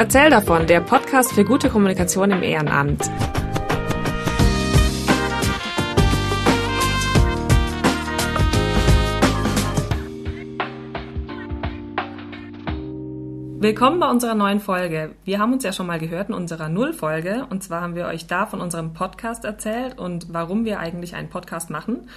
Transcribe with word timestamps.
Erzähl 0.00 0.30
davon, 0.30 0.66
der 0.66 0.80
Podcast 0.80 1.30
für 1.34 1.44
gute 1.44 1.68
Kommunikation 1.68 2.30
im 2.30 2.42
Ehrenamt. 2.42 3.02
Willkommen 13.60 14.00
bei 14.00 14.08
unserer 14.10 14.34
neuen 14.34 14.60
Folge. 14.60 15.10
Wir 15.24 15.38
haben 15.38 15.52
uns 15.52 15.64
ja 15.64 15.72
schon 15.74 15.86
mal 15.86 15.98
gehört 15.98 16.30
in 16.30 16.34
unserer 16.34 16.70
Nullfolge 16.70 17.46
und 17.50 17.62
zwar 17.62 17.82
haben 17.82 17.94
wir 17.94 18.06
euch 18.06 18.26
da 18.26 18.46
von 18.46 18.62
unserem 18.62 18.94
Podcast 18.94 19.44
erzählt 19.44 19.98
und 19.98 20.32
warum 20.32 20.64
wir 20.64 20.80
eigentlich 20.80 21.14
einen 21.14 21.28
Podcast 21.28 21.68
machen. 21.68 22.08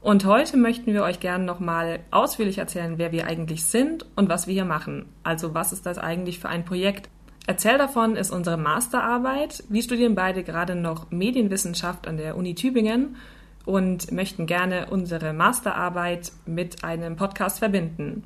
Und 0.00 0.24
heute 0.24 0.56
möchten 0.56 0.94
wir 0.94 1.02
euch 1.02 1.20
gerne 1.20 1.44
nochmal 1.44 2.00
ausführlich 2.10 2.56
erzählen, 2.56 2.96
wer 2.96 3.12
wir 3.12 3.26
eigentlich 3.26 3.66
sind 3.66 4.06
und 4.16 4.30
was 4.30 4.46
wir 4.46 4.54
hier 4.54 4.64
machen. 4.64 5.04
Also 5.22 5.52
was 5.52 5.74
ist 5.74 5.84
das 5.84 5.98
eigentlich 5.98 6.38
für 6.38 6.48
ein 6.48 6.64
Projekt? 6.64 7.10
Erzähl 7.46 7.78
davon 7.78 8.16
ist 8.16 8.32
unsere 8.32 8.56
Masterarbeit. 8.56 9.62
Wir 9.68 9.82
studieren 9.82 10.16
beide 10.16 10.42
gerade 10.42 10.74
noch 10.74 11.10
Medienwissenschaft 11.12 12.08
an 12.08 12.16
der 12.16 12.36
Uni 12.36 12.56
Tübingen 12.56 13.16
und 13.64 14.10
möchten 14.10 14.46
gerne 14.46 14.88
unsere 14.90 15.32
Masterarbeit 15.32 16.32
mit 16.44 16.82
einem 16.82 17.14
Podcast 17.14 17.60
verbinden. 17.60 18.24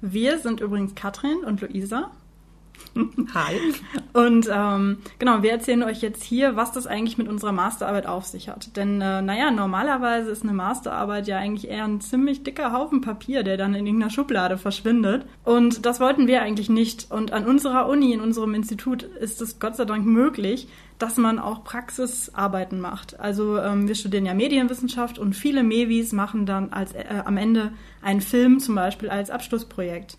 Wir 0.00 0.38
sind 0.38 0.60
übrigens 0.60 0.94
Katrin 0.94 1.38
und 1.44 1.60
Luisa. 1.60 2.12
Hi. 3.34 3.56
Und 4.12 4.48
ähm, 4.52 4.98
genau, 5.18 5.42
wir 5.42 5.52
erzählen 5.52 5.82
euch 5.82 6.00
jetzt 6.00 6.22
hier, 6.22 6.56
was 6.56 6.72
das 6.72 6.86
eigentlich 6.86 7.18
mit 7.18 7.28
unserer 7.28 7.52
Masterarbeit 7.52 8.06
auf 8.06 8.24
sich 8.24 8.48
hat. 8.48 8.76
Denn 8.76 9.00
äh, 9.00 9.22
naja, 9.22 9.50
normalerweise 9.50 10.30
ist 10.30 10.42
eine 10.42 10.52
Masterarbeit 10.52 11.26
ja 11.28 11.38
eigentlich 11.38 11.70
eher 11.70 11.84
ein 11.84 12.00
ziemlich 12.00 12.42
dicker 12.42 12.72
Haufen 12.72 13.00
Papier, 13.00 13.42
der 13.42 13.56
dann 13.56 13.74
in 13.74 13.86
irgendeiner 13.86 14.10
Schublade 14.10 14.58
verschwindet. 14.58 15.26
Und 15.44 15.86
das 15.86 16.00
wollten 16.00 16.26
wir 16.26 16.42
eigentlich 16.42 16.68
nicht. 16.68 17.10
Und 17.10 17.32
an 17.32 17.46
unserer 17.46 17.88
Uni, 17.88 18.12
in 18.12 18.20
unserem 18.20 18.54
Institut, 18.54 19.02
ist 19.02 19.40
es 19.40 19.58
Gott 19.58 19.76
sei 19.76 19.84
Dank 19.84 20.04
möglich, 20.06 20.68
dass 20.98 21.16
man 21.16 21.38
auch 21.38 21.62
Praxisarbeiten 21.62 22.80
macht. 22.80 23.20
Also 23.20 23.58
ähm, 23.58 23.86
wir 23.86 23.94
studieren 23.94 24.26
ja 24.26 24.34
Medienwissenschaft 24.34 25.18
und 25.18 25.34
viele 25.34 25.62
Mevis 25.62 26.12
machen 26.12 26.44
dann 26.44 26.72
als 26.72 26.92
äh, 26.92 27.04
am 27.24 27.36
Ende 27.36 27.72
einen 28.02 28.20
Film 28.20 28.58
zum 28.58 28.74
Beispiel 28.74 29.08
als 29.08 29.30
Abschlussprojekt 29.30 30.18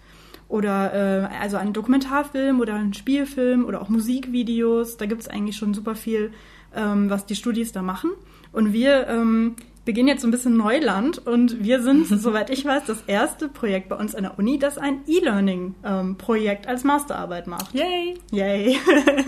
oder 0.50 1.30
äh, 1.32 1.36
also 1.42 1.56
einen 1.56 1.74
Dokumentarfilm 1.74 2.60
oder 2.60 2.74
einen 2.74 2.94
Spielfilm 2.94 3.64
oder 3.66 3.82
auch 3.82 3.88
Musikvideos. 3.88 4.98
Da 4.98 5.06
gibt 5.06 5.22
es 5.22 5.28
eigentlich 5.28 5.56
schon 5.56 5.74
super 5.74 5.96
viel, 5.96 6.34
ähm, 6.76 7.10
was 7.10 7.26
die 7.26 7.36
Studis 7.36 7.72
da 7.72 7.82
machen. 7.82 8.12
Und 8.52 8.74
wir 8.74 9.08
ähm, 9.08 9.56
beginnen 9.86 10.08
jetzt 10.08 10.24
so 10.24 10.28
ein 10.28 10.32
bisschen 10.32 10.58
Neuland 10.58 11.26
und 11.26 11.64
wir 11.64 11.82
sind, 11.84 12.08
soweit 12.08 12.50
ich 12.50 12.66
weiß, 12.66 12.86
das 12.86 13.04
erste 13.06 13.48
Projekt 13.48 13.90
bei 13.90 13.96
uns 13.96 14.16
an 14.16 14.24
der 14.24 14.38
Uni, 14.40 14.58
das 14.58 14.80
ein 14.80 15.02
E-Learning-Projekt 15.08 16.66
ähm, 16.66 16.72
als 16.72 16.84
Masterarbeit 16.84 17.46
macht. 17.46 17.74
Yay! 17.74 18.16
Yay! 18.32 18.78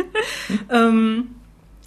ähm, 0.70 1.36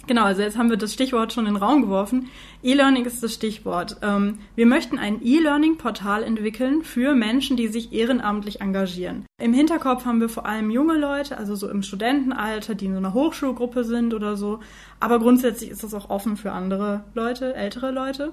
Genau, 0.07 0.23
also 0.23 0.43
jetzt 0.43 0.57
haben 0.57 0.69
wir 0.69 0.77
das 0.77 0.93
Stichwort 0.93 1.33
schon 1.33 1.47
in 1.47 1.55
den 1.55 1.63
Raum 1.63 1.81
geworfen. 1.81 2.29
E-Learning 2.61 3.05
ist 3.05 3.23
das 3.23 3.33
Stichwort. 3.33 3.97
Ähm, 4.03 4.39
wir 4.55 4.67
möchten 4.67 4.99
ein 4.99 5.19
E-Learning-Portal 5.23 6.23
entwickeln 6.23 6.83
für 6.83 7.15
Menschen, 7.15 7.57
die 7.57 7.67
sich 7.67 7.91
ehrenamtlich 7.91 8.61
engagieren. 8.61 9.25
Im 9.41 9.53
Hinterkopf 9.53 10.05
haben 10.05 10.21
wir 10.21 10.29
vor 10.29 10.45
allem 10.45 10.69
junge 10.69 10.97
Leute, 10.97 11.37
also 11.37 11.55
so 11.55 11.69
im 11.69 11.81
Studentenalter, 11.81 12.75
die 12.75 12.85
in 12.85 12.91
so 12.93 12.99
einer 12.99 13.13
Hochschulgruppe 13.13 13.83
sind 13.83 14.13
oder 14.13 14.35
so. 14.35 14.59
Aber 14.99 15.19
grundsätzlich 15.19 15.71
ist 15.71 15.83
das 15.83 15.95
auch 15.95 16.09
offen 16.09 16.37
für 16.37 16.51
andere 16.51 17.03
Leute, 17.15 17.55
ältere 17.55 17.91
Leute. 17.91 18.31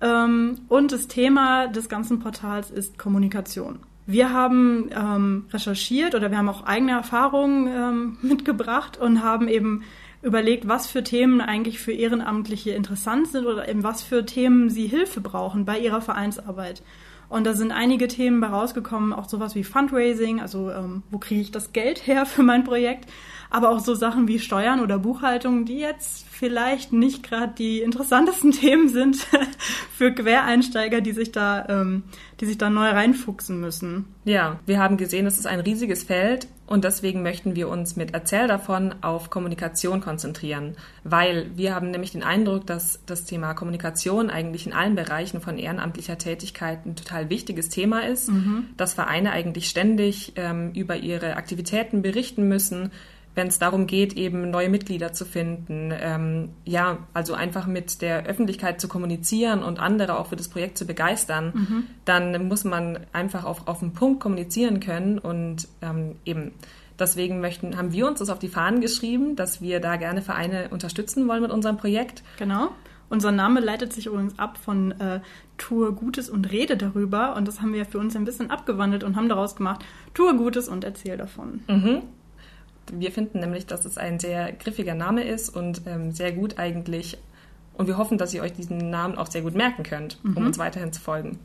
Ähm, 0.00 0.60
und 0.68 0.92
das 0.92 1.06
Thema 1.06 1.66
des 1.68 1.90
ganzen 1.90 2.20
Portals 2.20 2.70
ist 2.70 2.98
Kommunikation. 2.98 3.80
Wir 4.06 4.32
haben 4.32 4.90
ähm, 4.92 5.44
recherchiert 5.52 6.14
oder 6.14 6.30
wir 6.30 6.38
haben 6.38 6.48
auch 6.48 6.64
eigene 6.64 6.92
Erfahrungen 6.92 7.68
ähm, 7.68 8.18
mitgebracht 8.22 8.98
und 8.98 9.22
haben 9.22 9.46
eben 9.46 9.82
überlegt, 10.22 10.68
was 10.68 10.86
für 10.86 11.02
Themen 11.02 11.40
eigentlich 11.40 11.78
für 11.78 11.92
Ehrenamtliche 11.92 12.72
interessant 12.72 13.28
sind 13.28 13.46
oder 13.46 13.68
eben 13.68 13.82
was 13.82 14.02
für 14.02 14.26
Themen 14.26 14.68
sie 14.68 14.86
Hilfe 14.86 15.20
brauchen 15.20 15.64
bei 15.64 15.78
ihrer 15.78 16.00
Vereinsarbeit. 16.00 16.82
Und 17.28 17.44
da 17.44 17.54
sind 17.54 17.70
einige 17.70 18.08
Themen 18.08 18.40
bei 18.40 18.48
rausgekommen, 18.48 19.12
auch 19.12 19.28
sowas 19.28 19.54
wie 19.54 19.64
Fundraising, 19.64 20.40
also 20.40 20.70
ähm, 20.70 21.04
wo 21.10 21.18
kriege 21.18 21.40
ich 21.40 21.52
das 21.52 21.72
Geld 21.72 22.06
her 22.06 22.26
für 22.26 22.42
mein 22.42 22.64
Projekt, 22.64 23.08
aber 23.50 23.70
auch 23.70 23.80
so 23.80 23.94
Sachen 23.94 24.28
wie 24.28 24.38
Steuern 24.38 24.80
oder 24.80 24.98
Buchhaltung, 24.98 25.64
die 25.64 25.78
jetzt 25.78 26.26
vielleicht 26.30 26.92
nicht 26.92 27.22
gerade 27.22 27.52
die 27.58 27.80
interessantesten 27.80 28.52
Themen 28.52 28.88
sind 28.88 29.16
für 29.92 30.12
Quereinsteiger, 30.12 31.00
die 31.00 31.12
sich 31.12 31.32
da, 31.32 31.66
ähm, 31.68 32.04
die 32.40 32.46
sich 32.46 32.56
da 32.56 32.70
neu 32.70 32.88
reinfuchsen 32.88 33.60
müssen. 33.60 34.06
Ja, 34.24 34.60
wir 34.66 34.78
haben 34.78 34.96
gesehen, 34.96 35.26
es 35.26 35.38
ist 35.38 35.46
ein 35.46 35.60
riesiges 35.60 36.04
Feld 36.04 36.46
und 36.66 36.84
deswegen 36.84 37.22
möchten 37.22 37.56
wir 37.56 37.68
uns 37.68 37.96
mit 37.96 38.14
Erzähl 38.14 38.46
davon 38.46 38.94
auf 39.00 39.28
Kommunikation 39.28 40.00
konzentrieren, 40.00 40.76
weil 41.02 41.50
wir 41.56 41.74
haben 41.74 41.90
nämlich 41.90 42.12
den 42.12 42.22
Eindruck, 42.22 42.66
dass 42.68 43.00
das 43.06 43.24
Thema 43.24 43.54
Kommunikation 43.54 44.30
eigentlich 44.30 44.68
in 44.68 44.72
allen 44.72 44.94
Bereichen 44.94 45.40
von 45.40 45.58
ehrenamtlicher 45.58 46.16
Tätigkeit 46.16 46.86
ein 46.86 46.94
total 46.94 47.28
wichtiges 47.28 47.70
Thema 47.70 48.06
ist, 48.06 48.30
mhm. 48.30 48.68
dass 48.76 48.94
Vereine 48.94 49.32
eigentlich 49.32 49.68
ständig 49.68 50.34
ähm, 50.36 50.70
über 50.72 50.96
ihre 50.96 51.34
Aktivitäten 51.36 52.02
berichten 52.02 52.46
müssen, 52.46 52.92
wenn 53.34 53.46
es 53.46 53.58
darum 53.58 53.86
geht, 53.86 54.14
eben 54.14 54.50
neue 54.50 54.68
Mitglieder 54.68 55.12
zu 55.12 55.24
finden, 55.24 55.92
ähm, 55.98 56.50
ja, 56.64 56.98
also 57.14 57.34
einfach 57.34 57.66
mit 57.66 58.02
der 58.02 58.26
Öffentlichkeit 58.26 58.80
zu 58.80 58.88
kommunizieren 58.88 59.62
und 59.62 59.78
andere 59.78 60.18
auch 60.18 60.26
für 60.26 60.36
das 60.36 60.48
Projekt 60.48 60.76
zu 60.78 60.86
begeistern, 60.86 61.52
mhm. 61.54 61.86
dann 62.04 62.48
muss 62.48 62.64
man 62.64 63.00
einfach 63.12 63.44
auf, 63.44 63.68
auf 63.68 63.80
den 63.80 63.92
Punkt 63.92 64.20
kommunizieren 64.20 64.80
können 64.80 65.18
und 65.18 65.68
ähm, 65.80 66.16
eben 66.24 66.52
deswegen 66.98 67.40
möchten, 67.40 67.76
haben 67.76 67.92
wir 67.92 68.06
uns 68.06 68.18
das 68.18 68.30
auf 68.30 68.38
die 68.38 68.48
Fahnen 68.48 68.80
geschrieben, 68.80 69.36
dass 69.36 69.60
wir 69.60 69.80
da 69.80 69.96
gerne 69.96 70.22
Vereine 70.22 70.68
unterstützen 70.70 71.26
wollen 71.28 71.42
mit 71.42 71.50
unserem 71.50 71.76
Projekt. 71.76 72.22
Genau. 72.38 72.70
Unser 73.08 73.32
Name 73.32 73.58
leitet 73.60 73.92
sich 73.92 74.06
übrigens 74.06 74.38
ab 74.38 74.56
von 74.56 74.92
äh, 74.92 75.20
Tue 75.58 75.92
Gutes 75.92 76.30
und 76.30 76.52
rede 76.52 76.76
darüber. 76.76 77.34
Und 77.36 77.48
das 77.48 77.60
haben 77.60 77.72
wir 77.72 77.84
für 77.84 77.98
uns 77.98 78.14
ein 78.14 78.24
bisschen 78.24 78.50
abgewandelt 78.50 79.02
und 79.02 79.16
haben 79.16 79.28
daraus 79.28 79.56
gemacht, 79.56 79.84
tue 80.14 80.36
Gutes 80.36 80.68
und 80.68 80.84
erzähl 80.84 81.16
davon. 81.16 81.64
Mhm. 81.66 82.02
Wir 82.92 83.12
finden 83.12 83.40
nämlich, 83.40 83.66
dass 83.66 83.84
es 83.84 83.98
ein 83.98 84.18
sehr 84.18 84.52
griffiger 84.52 84.94
Name 84.94 85.22
ist 85.22 85.48
und 85.48 85.82
ähm, 85.86 86.12
sehr 86.12 86.32
gut 86.32 86.58
eigentlich. 86.58 87.18
Und 87.74 87.86
wir 87.86 87.98
hoffen, 87.98 88.18
dass 88.18 88.34
ihr 88.34 88.42
euch 88.42 88.52
diesen 88.52 88.90
Namen 88.90 89.16
auch 89.16 89.26
sehr 89.26 89.42
gut 89.42 89.54
merken 89.54 89.82
könnt, 89.82 90.22
mhm. 90.24 90.36
um 90.36 90.46
uns 90.46 90.58
weiterhin 90.58 90.92
zu 90.92 91.00
folgen. 91.00 91.38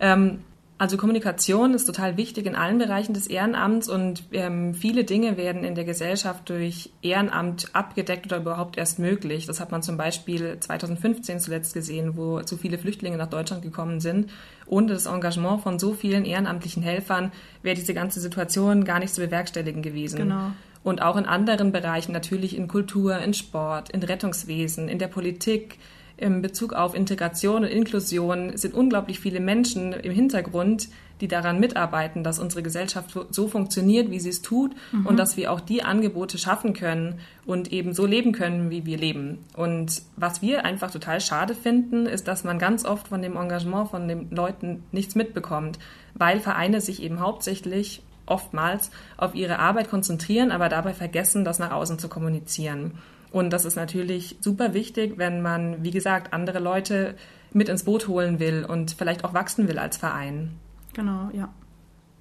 ähm, 0.00 0.40
also 0.76 0.96
Kommunikation 0.96 1.72
ist 1.72 1.84
total 1.84 2.16
wichtig 2.16 2.46
in 2.46 2.56
allen 2.56 2.78
Bereichen 2.78 3.14
des 3.14 3.28
Ehrenamts 3.28 3.88
und 3.88 4.24
ähm, 4.32 4.74
viele 4.74 5.04
Dinge 5.04 5.36
werden 5.36 5.62
in 5.62 5.76
der 5.76 5.84
Gesellschaft 5.84 6.48
durch 6.48 6.90
Ehrenamt 7.00 7.68
abgedeckt 7.74 8.26
oder 8.26 8.38
überhaupt 8.38 8.76
erst 8.76 8.98
möglich. 8.98 9.46
Das 9.46 9.60
hat 9.60 9.70
man 9.70 9.82
zum 9.82 9.96
Beispiel 9.96 10.58
2015 10.58 11.38
zuletzt 11.38 11.74
gesehen, 11.74 12.16
wo 12.16 12.40
zu 12.40 12.56
viele 12.56 12.76
Flüchtlinge 12.76 13.16
nach 13.16 13.30
Deutschland 13.30 13.62
gekommen 13.62 14.00
sind. 14.00 14.30
Ohne 14.66 14.88
das 14.88 15.06
Engagement 15.06 15.62
von 15.62 15.78
so 15.78 15.92
vielen 15.92 16.24
ehrenamtlichen 16.24 16.82
Helfern 16.82 17.30
wäre 17.62 17.76
diese 17.76 17.94
ganze 17.94 18.18
Situation 18.18 18.84
gar 18.84 18.98
nicht 18.98 19.14
zu 19.14 19.20
bewerkstelligen 19.20 19.80
gewesen. 19.80 20.16
Genau. 20.16 20.50
Und 20.82 21.02
auch 21.02 21.16
in 21.16 21.24
anderen 21.24 21.70
Bereichen, 21.70 22.12
natürlich 22.12 22.56
in 22.56 22.66
Kultur, 22.66 23.18
in 23.18 23.32
Sport, 23.32 23.90
in 23.90 24.02
Rettungswesen, 24.02 24.88
in 24.88 24.98
der 24.98 25.08
Politik, 25.08 25.78
in 26.16 26.42
Bezug 26.42 26.72
auf 26.72 26.94
Integration 26.94 27.64
und 27.64 27.70
Inklusion 27.70 28.56
sind 28.56 28.74
unglaublich 28.74 29.18
viele 29.18 29.40
Menschen 29.40 29.92
im 29.92 30.12
Hintergrund, 30.12 30.88
die 31.20 31.28
daran 31.28 31.60
mitarbeiten, 31.60 32.24
dass 32.24 32.38
unsere 32.38 32.62
Gesellschaft 32.62 33.16
so 33.30 33.48
funktioniert, 33.48 34.10
wie 34.10 34.20
sie 34.20 34.30
es 34.30 34.42
tut 34.42 34.72
mhm. 34.92 35.06
und 35.06 35.16
dass 35.16 35.36
wir 35.36 35.52
auch 35.52 35.60
die 35.60 35.82
Angebote 35.82 36.38
schaffen 36.38 36.72
können 36.72 37.20
und 37.46 37.72
eben 37.72 37.94
so 37.94 38.04
leben 38.04 38.32
können, 38.32 38.70
wie 38.70 38.84
wir 38.84 38.98
leben. 38.98 39.38
Und 39.56 40.02
was 40.16 40.42
wir 40.42 40.64
einfach 40.64 40.90
total 40.90 41.20
schade 41.20 41.54
finden, 41.54 42.06
ist, 42.06 42.28
dass 42.28 42.44
man 42.44 42.58
ganz 42.58 42.84
oft 42.84 43.08
von 43.08 43.22
dem 43.22 43.36
Engagement 43.36 43.90
von 43.90 44.08
den 44.08 44.30
Leuten 44.30 44.82
nichts 44.92 45.14
mitbekommt, 45.14 45.78
weil 46.14 46.40
Vereine 46.40 46.80
sich 46.80 47.02
eben 47.02 47.20
hauptsächlich 47.20 48.02
oftmals 48.26 48.90
auf 49.16 49.34
ihre 49.34 49.58
Arbeit 49.58 49.90
konzentrieren, 49.90 50.50
aber 50.50 50.68
dabei 50.68 50.94
vergessen, 50.94 51.44
das 51.44 51.58
nach 51.58 51.72
außen 51.72 51.98
zu 51.98 52.08
kommunizieren. 52.08 52.98
Und 53.34 53.52
das 53.52 53.64
ist 53.64 53.74
natürlich 53.74 54.36
super 54.40 54.74
wichtig, 54.74 55.14
wenn 55.16 55.42
man, 55.42 55.82
wie 55.82 55.90
gesagt, 55.90 56.32
andere 56.32 56.60
Leute 56.60 57.16
mit 57.52 57.68
ins 57.68 57.82
Boot 57.82 58.06
holen 58.06 58.38
will 58.38 58.64
und 58.64 58.92
vielleicht 58.92 59.24
auch 59.24 59.34
wachsen 59.34 59.66
will 59.66 59.80
als 59.80 59.96
Verein. 59.96 60.52
Genau, 60.92 61.30
ja. 61.32 61.52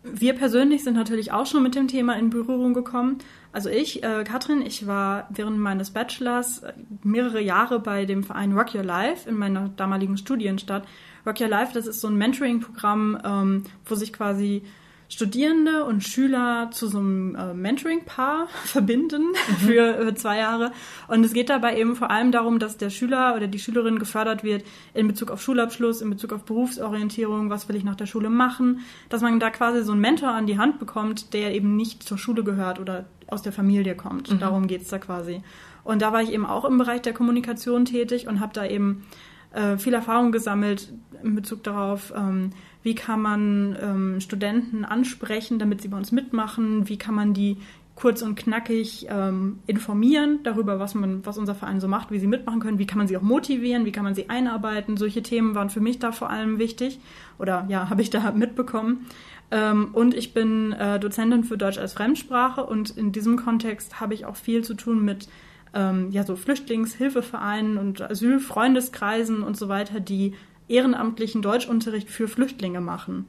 Wir 0.02 0.34
persönlich 0.34 0.84
sind 0.84 0.96
natürlich 0.96 1.32
auch 1.32 1.46
schon 1.46 1.62
mit 1.62 1.76
dem 1.76 1.88
Thema 1.88 2.18
in 2.18 2.32
Berührung 2.32 2.74
gekommen. 2.74 3.20
Also 3.52 3.70
ich, 3.70 4.04
äh, 4.04 4.24
Katrin, 4.24 4.64
ich 4.64 4.88
war 4.88 5.28
während 5.30 5.60
meines 5.60 5.92
Bachelors 5.92 6.64
äh, 6.64 6.74
mehrere 7.04 7.42
Jahre 7.42 7.80
bei 7.80 8.06
dem 8.06 8.24
Verein 8.24 8.54
Rock 8.54 8.74
Your 8.74 8.84
Life 8.84 9.30
in 9.30 9.36
meiner 9.36 9.70
damaligen 9.70 10.18
Studienstadt. 10.18 10.88
Rock 11.28 11.40
Your 11.40 11.48
Life, 11.48 11.74
das 11.76 11.86
ist 11.86 12.02
so 12.02 12.08
ein 12.08 12.18
Mentoring-Programm, 12.18 13.20
ähm, 13.24 13.64
wo 13.86 13.94
sich 13.94 14.14
quasi 14.14 14.64
Studierende 15.10 15.86
und 15.86 16.04
Schüler 16.04 16.70
zu 16.72 16.88
so 16.88 17.00
einem 17.00 17.36
äh, 17.36 17.54
Mentoring-Paar 17.54 18.48
verbinden 18.66 19.30
mhm. 19.30 19.56
für 19.56 20.00
äh, 20.00 20.16
zwei 20.16 20.38
Jahre. 20.38 20.72
Und 21.08 21.24
es 21.24 21.34
geht 21.34 21.50
dabei 21.50 21.78
eben 21.78 21.96
vor 21.96 22.10
allem 22.10 22.32
darum, 22.32 22.60
dass 22.60 22.78
der 22.78 22.90
Schüler 22.90 23.36
oder 23.36 23.48
die 23.48 23.60
Schülerin 23.60 24.00
gefördert 24.00 24.44
wird 24.44 24.64
in 24.94 25.08
Bezug 25.08 25.32
auf 25.32 25.42
Schulabschluss, 25.42 26.02
in 26.02 26.10
Bezug 26.10 26.34
auf 26.34 26.44
Berufsorientierung, 26.46 27.50
was 27.50 27.70
will 27.70 27.76
ich 27.76 27.84
nach 27.84 27.96
der 27.96 28.06
Schule 28.06 28.30
machen, 28.30 28.80
dass 29.10 29.22
man 29.22 29.40
da 29.40 29.50
quasi 29.50 29.84
so 29.84 29.92
einen 29.92 30.02
Mentor 30.02 30.30
an 30.30 30.48
die 30.48 30.58
Hand 30.58 30.80
bekommt, 30.80 31.34
der 31.34 31.54
eben 31.54 31.76
nicht 31.76 32.04
zur 32.04 32.18
Schule 32.18 32.44
gehört 32.44 32.80
oder 32.80 33.06
aus 33.28 33.42
der 33.42 33.52
Familie 33.52 33.96
kommt. 33.96 34.32
Mhm. 34.32 34.40
Darum 34.40 34.68
geht's 34.68 34.90
da 34.90 35.00
quasi. 35.00 35.42
Und 35.84 36.02
da 36.02 36.14
war 36.14 36.22
ich 36.22 36.32
eben 36.32 36.46
auch 36.46 36.66
im 36.66 36.78
Bereich 36.78 37.02
der 37.02 37.14
Kommunikation 37.14 37.86
tätig 37.86 38.28
und 38.28 38.40
habe 38.40 38.54
da 38.54 38.66
eben 38.66 39.06
äh, 39.54 39.78
viel 39.78 39.94
Erfahrung 39.94 40.32
gesammelt 40.32 40.94
in 41.24 41.36
Bezug 41.36 41.64
darauf, 41.64 42.14
ähm, 42.16 42.52
wie 42.84 42.96
kann 42.96 43.22
man 43.22 43.78
ähm, 43.82 44.20
Studenten 44.20 44.86
ansprechen, 44.86 45.60
damit 45.60 45.82
sie 45.82 45.88
bei 45.88 45.98
uns 45.98 46.12
mitmachen, 46.12 46.90
wie 46.90 46.98
kann 46.98 47.16
man 47.16 47.34
die 47.34 47.58
kurz 47.96 48.22
und 48.22 48.36
knackig 48.36 49.08
ähm, 49.10 49.60
informieren 49.68 50.40
darüber, 50.44 50.80
was 50.80 50.96
man, 50.96 51.26
was 51.26 51.38
unser 51.38 51.54
Verein 51.54 51.80
so 51.80 51.88
macht, 51.88 52.12
wie 52.12 52.20
sie 52.20 52.28
mitmachen 52.28 52.60
können, 52.60 52.80
wie 52.80 52.88
kann 52.88 52.98
man 52.98 53.08
sie 53.08 53.16
auch 53.16 53.22
motivieren, 53.22 53.86
wie 53.86 53.92
kann 53.92 54.04
man 54.04 54.16
sie 54.16 54.30
einarbeiten. 54.30 54.98
Solche 54.98 55.22
Themen 55.22 55.54
waren 55.54 55.70
für 55.70 55.80
mich 55.80 56.00
da 56.00 56.12
vor 56.12 56.30
allem 56.30 56.58
wichtig 56.58 57.00
oder 57.38 57.66
ja, 57.70 57.90
habe 57.90 58.02
ich 58.02 58.10
da 58.10 58.32
mitbekommen. 58.32 59.06
Ähm, 59.52 59.90
und 59.94 60.16
ich 60.16 60.34
bin 60.34 60.74
äh, 60.74 61.00
Dozentin 61.00 61.44
für 61.44 61.58
Deutsch 61.58 61.78
als 61.78 61.94
Fremdsprache 61.94 62.64
und 62.64 62.90
in 62.90 63.12
diesem 63.12 63.38
Kontext 63.38 64.00
habe 64.00 64.16
ich 64.16 64.26
auch 64.26 64.36
viel 64.36 64.64
zu 64.64 64.74
tun 64.74 65.06
mit 65.06 65.28
ähm, 65.76 66.10
ja 66.12 66.24
so 66.24 66.36
Flüchtlingshilfevereinen 66.36 67.78
und 67.78 68.02
Asylfreundeskreisen 68.02 69.44
und 69.44 69.58
so 69.58 69.70
weiter, 69.70 70.00
die 70.00 70.34
ehrenamtlichen 70.68 71.42
Deutschunterricht 71.42 72.10
für 72.10 72.28
Flüchtlinge 72.28 72.82
machen. 72.82 73.26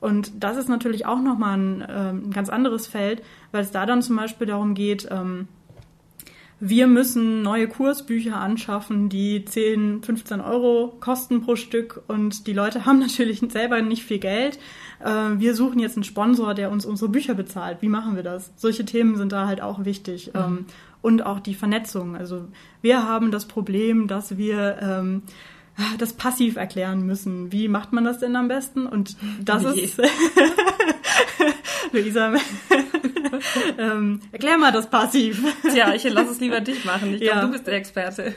Und 0.00 0.32
das 0.42 0.56
ist 0.56 0.68
natürlich 0.68 1.06
auch 1.06 1.20
nochmal 1.20 1.58
ein, 1.58 1.86
ähm, 1.88 2.22
ein 2.26 2.30
ganz 2.32 2.48
anderes 2.48 2.86
Feld, 2.86 3.22
weil 3.52 3.62
es 3.62 3.70
da 3.70 3.84
dann 3.84 4.02
zum 4.02 4.16
Beispiel 4.16 4.46
darum 4.46 4.74
geht, 4.74 5.08
ähm, 5.10 5.48
wir 6.62 6.86
müssen 6.86 7.40
neue 7.40 7.68
Kursbücher 7.68 8.36
anschaffen, 8.36 9.08
die 9.08 9.46
10, 9.46 10.02
15 10.02 10.42
Euro 10.42 10.94
kosten 11.00 11.40
pro 11.40 11.56
Stück 11.56 12.02
und 12.06 12.46
die 12.46 12.52
Leute 12.52 12.84
haben 12.86 12.98
natürlich 12.98 13.40
selber 13.48 13.80
nicht 13.80 14.04
viel 14.04 14.18
Geld. 14.18 14.58
Äh, 15.00 15.38
wir 15.38 15.54
suchen 15.54 15.78
jetzt 15.78 15.96
einen 15.96 16.04
Sponsor, 16.04 16.52
der 16.54 16.70
uns 16.70 16.84
unsere 16.84 17.10
Bücher 17.10 17.34
bezahlt. 17.34 17.78
Wie 17.80 17.88
machen 17.88 18.14
wir 18.14 18.22
das? 18.22 18.52
Solche 18.56 18.84
Themen 18.84 19.16
sind 19.16 19.32
da 19.32 19.46
halt 19.46 19.62
auch 19.62 19.84
wichtig. 19.84 20.32
Mhm. 20.34 20.40
Ähm, 20.40 20.66
und 21.02 21.24
auch 21.24 21.40
die 21.40 21.54
Vernetzung. 21.54 22.14
Also 22.14 22.48
wir 22.82 23.08
haben 23.08 23.30
das 23.30 23.46
Problem, 23.46 24.06
dass 24.06 24.36
wir 24.36 25.22
das 25.98 26.12
passiv 26.14 26.56
erklären 26.56 27.02
müssen. 27.06 27.52
Wie 27.52 27.68
macht 27.68 27.92
man 27.92 28.04
das 28.04 28.18
denn 28.18 28.36
am 28.36 28.48
besten? 28.48 28.86
Und 28.86 29.16
das 29.42 29.64
Wie? 29.64 29.80
ist 29.80 30.00
Luisa, 31.92 32.32
ähm, 33.78 34.20
erklär 34.32 34.58
mal 34.58 34.72
das 34.72 34.88
passiv. 34.88 35.42
Tja, 35.62 35.94
ich 35.94 36.04
lass 36.04 36.30
es 36.30 36.40
lieber 36.40 36.60
dich 36.60 36.84
machen. 36.84 37.14
Ich 37.14 37.20
glaube, 37.20 37.46
du 37.46 37.52
bist 37.52 37.66
der 37.66 37.74
Experte. 37.74 38.34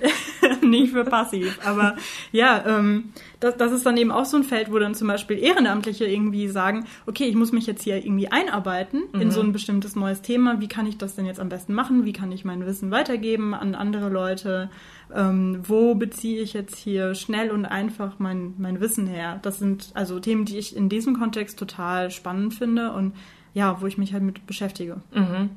Nicht 0.62 0.94
für 0.94 1.04
passiv, 1.04 1.60
aber 1.63 1.95
ja, 2.31 2.63
ähm, 2.66 3.12
das, 3.40 3.57
das 3.57 3.72
ist 3.74 3.86
dann 3.86 3.98
eben 3.98 4.12
auch 4.12 4.25
so 4.25 4.38
ein 4.38 4.44
Feld, 4.44 4.72
wo 4.72 4.80
dann 4.80 4.95
zum 4.95 5.07
Beispiel 5.07 5.38
Ehrenamtliche 5.38 6.06
irgendwie 6.06 6.48
sagen, 6.48 6.86
okay, 7.06 7.25
ich 7.25 7.36
muss 7.36 7.51
mich 7.51 7.68
jetzt 7.68 7.84
hier 7.84 7.98
irgendwie 7.98 8.30
einarbeiten 8.30 9.04
mhm. 9.12 9.22
in 9.22 9.31
so 9.31 9.42
ein 9.42 9.51
bestimmtes 9.51 9.96
neues 9.96 10.22
Thema. 10.22 10.62
Wie 10.62 10.68
kann 10.68 10.88
ich 10.88 10.98
das 10.98 11.16
denn 11.16 11.25
jetzt 11.25 11.39
am 11.39 11.50
besten 11.50 11.74
machen? 11.74 12.06
Wie 12.06 12.13
kann 12.13 12.31
ich 12.31 12.46
mein 12.46 12.66
Wissen 12.66 12.92
weitergeben 12.92 13.54
an 13.54 13.75
andere 13.75 14.10
Leute? 14.10 14.69
Ähm, 15.13 15.60
wo 15.68 15.96
beziehe 15.96 16.42
ich 16.42 16.54
jetzt 16.54 16.78
hier 16.78 17.13
schnell 17.13 17.51
und 17.51 17.66
einfach 17.66 18.19
mein, 18.19 18.54
mein 18.57 18.80
Wissen 18.80 19.07
her? 19.07 19.39
Das 19.42 19.60
sind 19.60 19.92
also 19.94 20.19
Themen, 20.19 20.46
die 20.46 20.57
ich 20.57 20.75
in 20.75 20.88
diesem 20.88 21.19
Kontext 21.19 21.60
total 21.60 22.12
spannend 22.12 22.54
finde 22.54 22.94
und 22.94 23.13
ja, 23.53 23.81
wo 23.81 23.88
ich 23.88 23.97
mich 23.97 24.13
halt 24.13 24.23
mit 24.23 24.45
beschäftige. 24.47 24.97
Mhm. 25.13 25.51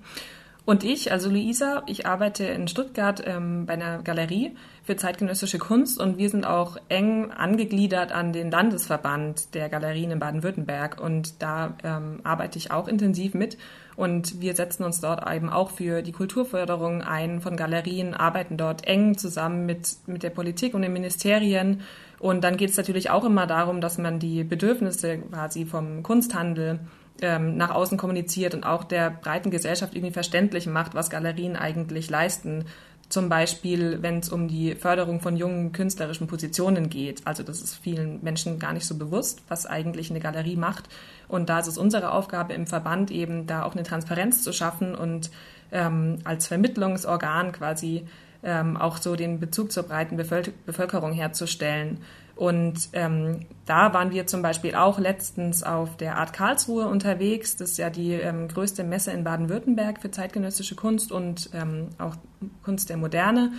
Und 0.67 0.83
ich, 0.83 1.13
also 1.13 1.31
Luisa, 1.31 1.85
ich 1.87 2.07
arbeite 2.07 2.45
in 2.45 2.67
Stuttgart 2.67 3.23
ähm, 3.25 3.67
bei 3.67 3.75
einer 3.75 4.03
Galerie 4.03 4.57
für 4.83 4.97
zeitgenössische 4.97 5.59
Kunst 5.59 6.01
und 6.01 6.19
wir 6.19 6.29
sind 6.29 6.45
auch 6.45 6.77
eng 6.89 7.31
angegliedert 7.31 8.11
an 8.11 8.33
den 8.33 8.51
Landesverband 8.51 9.55
der 9.55 9.69
Galerien 9.69 10.11
in 10.11 10.19
Baden-Württemberg 10.19 11.01
und 11.01 11.41
da 11.41 11.77
ähm, 11.85 12.19
arbeite 12.25 12.59
ich 12.59 12.73
auch 12.73 12.89
intensiv 12.89 13.35
mit 13.35 13.59
und 13.95 14.41
wir 14.41 14.57
setzen 14.57 14.83
uns 14.83 15.01
dort 15.01 15.25
eben 15.33 15.51
auch 15.51 15.71
für 15.71 16.03
die 16.03 16.11
Kulturförderung 16.11 17.03
ein 17.03 17.41
von 17.41 17.57
Galerien, 17.57 18.13
arbeiten 18.13 18.57
dort 18.57 18.89
eng 18.89 19.17
zusammen 19.17 19.67
mit, 19.67 19.97
mit 20.07 20.25
der 20.25 20.31
Politik 20.31 20.75
und 20.75 20.83
den 20.83 20.93
Ministerien 20.93 21.83
und 22.19 22.43
dann 22.43 22.57
geht 22.57 22.71
es 22.71 22.77
natürlich 22.77 23.11
auch 23.11 23.25
immer 23.25 23.47
darum, 23.47 23.81
dass 23.81 23.99
man 23.99 24.19
die 24.19 24.43
Bedürfnisse 24.43 25.19
quasi 25.19 25.65
vom 25.65 26.03
Kunsthandel 26.03 26.81
ähm, 27.23 27.57
nach 27.57 27.71
außen 27.71 27.99
kommuniziert 27.99 28.55
und 28.55 28.65
auch 28.65 28.85
der 28.85 29.11
breiten 29.11 29.51
Gesellschaft 29.51 29.95
irgendwie 29.95 30.13
verständlich 30.13 30.67
macht, 30.67 30.95
was 30.95 31.11
Galerien 31.11 31.57
eigentlich 31.57 32.11
leisten. 32.11 32.65
Zum 33.09 33.29
Beispiel, 33.29 34.03
wenn 34.03 34.19
es 34.19 34.31
um 34.31 34.49
die 34.49 34.75
Förderung 34.75 35.21
von 35.21 35.37
jungen 35.37 35.71
künstlerischen 35.71 36.27
Positionen 36.27 36.91
geht. 36.91 37.23
Also 37.25 37.45
das 37.45 37.63
ist 37.63 37.77
vielen 37.77 38.23
Menschen 38.23 38.59
gar 38.59 38.73
nicht 38.73 38.85
so 38.85 38.97
bewusst, 38.97 39.43
was 39.49 39.65
eigentlich 39.65 40.11
eine 40.11 40.19
Galerie 40.19 40.57
macht. 40.57 40.89
Und 41.29 41.49
da 41.49 41.61
ist 41.61 41.69
es 41.69 41.79
unsere 41.79 42.11
Aufgabe 42.11 42.53
im 42.53 42.67
Verband 42.67 43.13
eben, 43.13 43.47
da 43.47 43.63
auch 43.63 43.75
eine 43.75 43.85
Transparenz 43.85 44.43
zu 44.43 44.53
schaffen 44.53 44.95
und 44.97 45.31
ähm, 45.71 46.19
als 46.25 46.49
Vermittlungsorgan 46.49 47.53
quasi 47.53 48.07
ähm, 48.47 48.77
auch 48.77 48.97
so 48.99 49.17
den 49.17 49.41
Bezug 49.41 49.73
zur 49.73 49.83
breiten 49.83 50.17
Bevölkerung 50.17 51.13
herzustellen. 51.13 51.99
Und 52.37 52.91
ähm, 52.93 53.47
da 53.65 53.93
waren 53.93 54.13
wir 54.13 54.27
zum 54.27 54.43
Beispiel 54.43 54.75
auch 54.75 54.99
letztens 54.99 55.63
auf 55.63 55.97
der 55.97 56.17
Art 56.17 56.33
Karlsruhe 56.33 56.87
unterwegs. 56.87 57.57
Das 57.57 57.73
ist 57.73 57.79
ja 57.79 57.91
die 57.91 58.13
ähm, 58.13 58.49
größte 58.49 58.85
Messe 58.85 59.11
in 59.11 59.25
Baden-Württemberg 59.25 60.01
für 60.01 60.11
zeitgenössische 60.11 60.77
Kunst 60.77 61.11
und 61.13 61.51
ähm, 61.55 61.89
auch 61.99 62.15
Kunst 62.63 62.89
der 62.89 62.99
Moderne. 62.99 63.53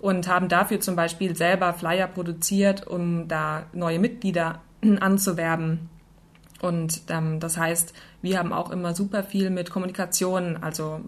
Und 0.00 0.26
haben 0.26 0.48
dafür 0.48 0.80
zum 0.80 0.96
Beispiel 0.96 1.36
selber 1.36 1.72
Flyer 1.74 2.08
produziert, 2.08 2.86
um 2.86 3.28
da 3.28 3.66
neue 3.72 4.00
Mitglieder 4.00 4.60
anzuwerben. 5.00 5.90
Und 6.60 7.02
ähm, 7.10 7.38
das 7.38 7.56
heißt, 7.56 7.92
wir 8.22 8.38
haben 8.38 8.52
auch 8.52 8.70
immer 8.70 8.94
super 8.94 9.22
viel 9.22 9.50
mit 9.50 9.70
Kommunikation, 9.70 10.56
also 10.56 11.02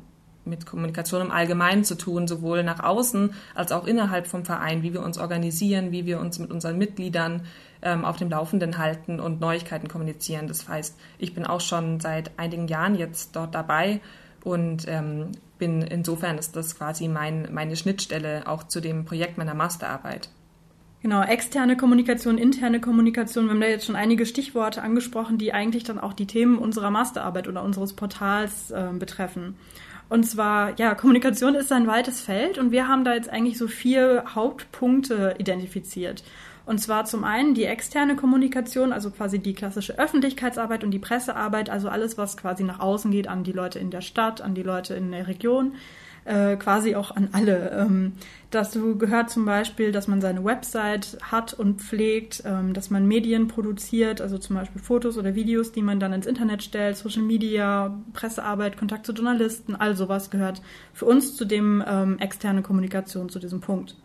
mit 0.44 0.66
Kommunikation 0.66 1.22
im 1.22 1.30
Allgemeinen 1.30 1.84
zu 1.84 1.96
tun, 1.96 2.28
sowohl 2.28 2.62
nach 2.62 2.80
außen 2.82 3.34
als 3.54 3.72
auch 3.72 3.86
innerhalb 3.86 4.26
vom 4.26 4.44
Verein, 4.44 4.82
wie 4.82 4.92
wir 4.92 5.02
uns 5.02 5.18
organisieren, 5.18 5.92
wie 5.92 6.06
wir 6.06 6.20
uns 6.20 6.38
mit 6.38 6.50
unseren 6.50 6.78
Mitgliedern 6.78 7.42
ähm, 7.82 8.04
auf 8.04 8.16
dem 8.16 8.30
Laufenden 8.30 8.78
halten 8.78 9.20
und 9.20 9.40
Neuigkeiten 9.40 9.88
kommunizieren. 9.88 10.48
Das 10.48 10.68
heißt, 10.68 10.96
ich 11.18 11.34
bin 11.34 11.44
auch 11.44 11.60
schon 11.60 12.00
seit 12.00 12.38
einigen 12.38 12.68
Jahren 12.68 12.94
jetzt 12.94 13.36
dort 13.36 13.54
dabei 13.54 14.00
und 14.42 14.86
ähm, 14.88 15.32
bin 15.58 15.82
insofern 15.82 16.38
ist 16.38 16.56
das 16.56 16.76
quasi 16.76 17.08
mein, 17.08 17.48
meine 17.52 17.76
Schnittstelle 17.76 18.46
auch 18.46 18.64
zu 18.64 18.80
dem 18.80 19.04
Projekt 19.04 19.38
meiner 19.38 19.54
Masterarbeit. 19.54 20.28
Genau, 21.04 21.22
externe 21.22 21.76
Kommunikation, 21.76 22.38
interne 22.38 22.80
Kommunikation. 22.80 23.44
Wir 23.44 23.50
haben 23.50 23.60
da 23.60 23.66
jetzt 23.66 23.84
schon 23.84 23.94
einige 23.94 24.24
Stichworte 24.24 24.80
angesprochen, 24.80 25.36
die 25.36 25.52
eigentlich 25.52 25.84
dann 25.84 25.98
auch 25.98 26.14
die 26.14 26.26
Themen 26.26 26.56
unserer 26.56 26.90
Masterarbeit 26.90 27.46
oder 27.46 27.62
unseres 27.62 27.92
Portals 27.92 28.70
äh, 28.70 28.88
betreffen. 28.98 29.56
Und 30.08 30.24
zwar, 30.24 30.78
ja, 30.78 30.94
Kommunikation 30.94 31.54
ist 31.54 31.72
ein 31.72 31.86
weites 31.86 32.20
Feld 32.20 32.58
und 32.58 32.70
wir 32.70 32.88
haben 32.88 33.04
da 33.04 33.14
jetzt 33.14 33.30
eigentlich 33.30 33.58
so 33.58 33.68
vier 33.68 34.24
Hauptpunkte 34.34 35.34
identifiziert. 35.38 36.22
Und 36.66 36.78
zwar 36.78 37.04
zum 37.04 37.24
einen 37.24 37.54
die 37.54 37.64
externe 37.64 38.16
Kommunikation, 38.16 38.92
also 38.92 39.10
quasi 39.10 39.38
die 39.38 39.54
klassische 39.54 39.98
Öffentlichkeitsarbeit 39.98 40.82
und 40.82 40.92
die 40.92 40.98
Pressearbeit, 40.98 41.68
also 41.68 41.88
alles, 41.88 42.16
was 42.16 42.36
quasi 42.36 42.64
nach 42.64 42.80
außen 42.80 43.10
geht 43.10 43.28
an 43.28 43.44
die 43.44 43.52
Leute 43.52 43.78
in 43.78 43.90
der 43.90 44.00
Stadt, 44.00 44.40
an 44.40 44.54
die 44.54 44.62
Leute 44.62 44.94
in 44.94 45.12
der 45.12 45.26
Region 45.26 45.74
äh, 46.24 46.56
quasi 46.56 46.94
auch 46.94 47.14
an 47.14 47.28
alle. 47.32 47.70
Ähm, 47.70 48.12
dazu 48.50 48.96
gehört 48.96 49.30
zum 49.30 49.44
Beispiel, 49.44 49.92
dass 49.92 50.08
man 50.08 50.20
seine 50.20 50.44
Website 50.44 51.18
hat 51.22 51.54
und 51.54 51.80
pflegt, 51.80 52.42
ähm, 52.46 52.72
dass 52.72 52.90
man 52.90 53.06
Medien 53.06 53.48
produziert, 53.48 54.20
also 54.20 54.38
zum 54.38 54.56
Beispiel 54.56 54.80
Fotos 54.80 55.18
oder 55.18 55.34
Videos, 55.34 55.72
die 55.72 55.82
man 55.82 56.00
dann 56.00 56.12
ins 56.12 56.26
Internet 56.26 56.62
stellt, 56.62 56.96
Social 56.96 57.22
Media, 57.22 57.98
Pressearbeit, 58.12 58.76
Kontakt 58.76 59.06
zu 59.06 59.12
Journalisten, 59.12 59.74
all 59.74 59.96
sowas 59.96 60.30
gehört 60.30 60.62
für 60.92 61.06
uns 61.06 61.36
zu 61.36 61.44
dem 61.44 61.82
ähm, 61.86 62.18
externe 62.18 62.62
Kommunikation, 62.62 63.28
zu 63.28 63.38
diesem 63.38 63.60
Punkt. 63.60 63.96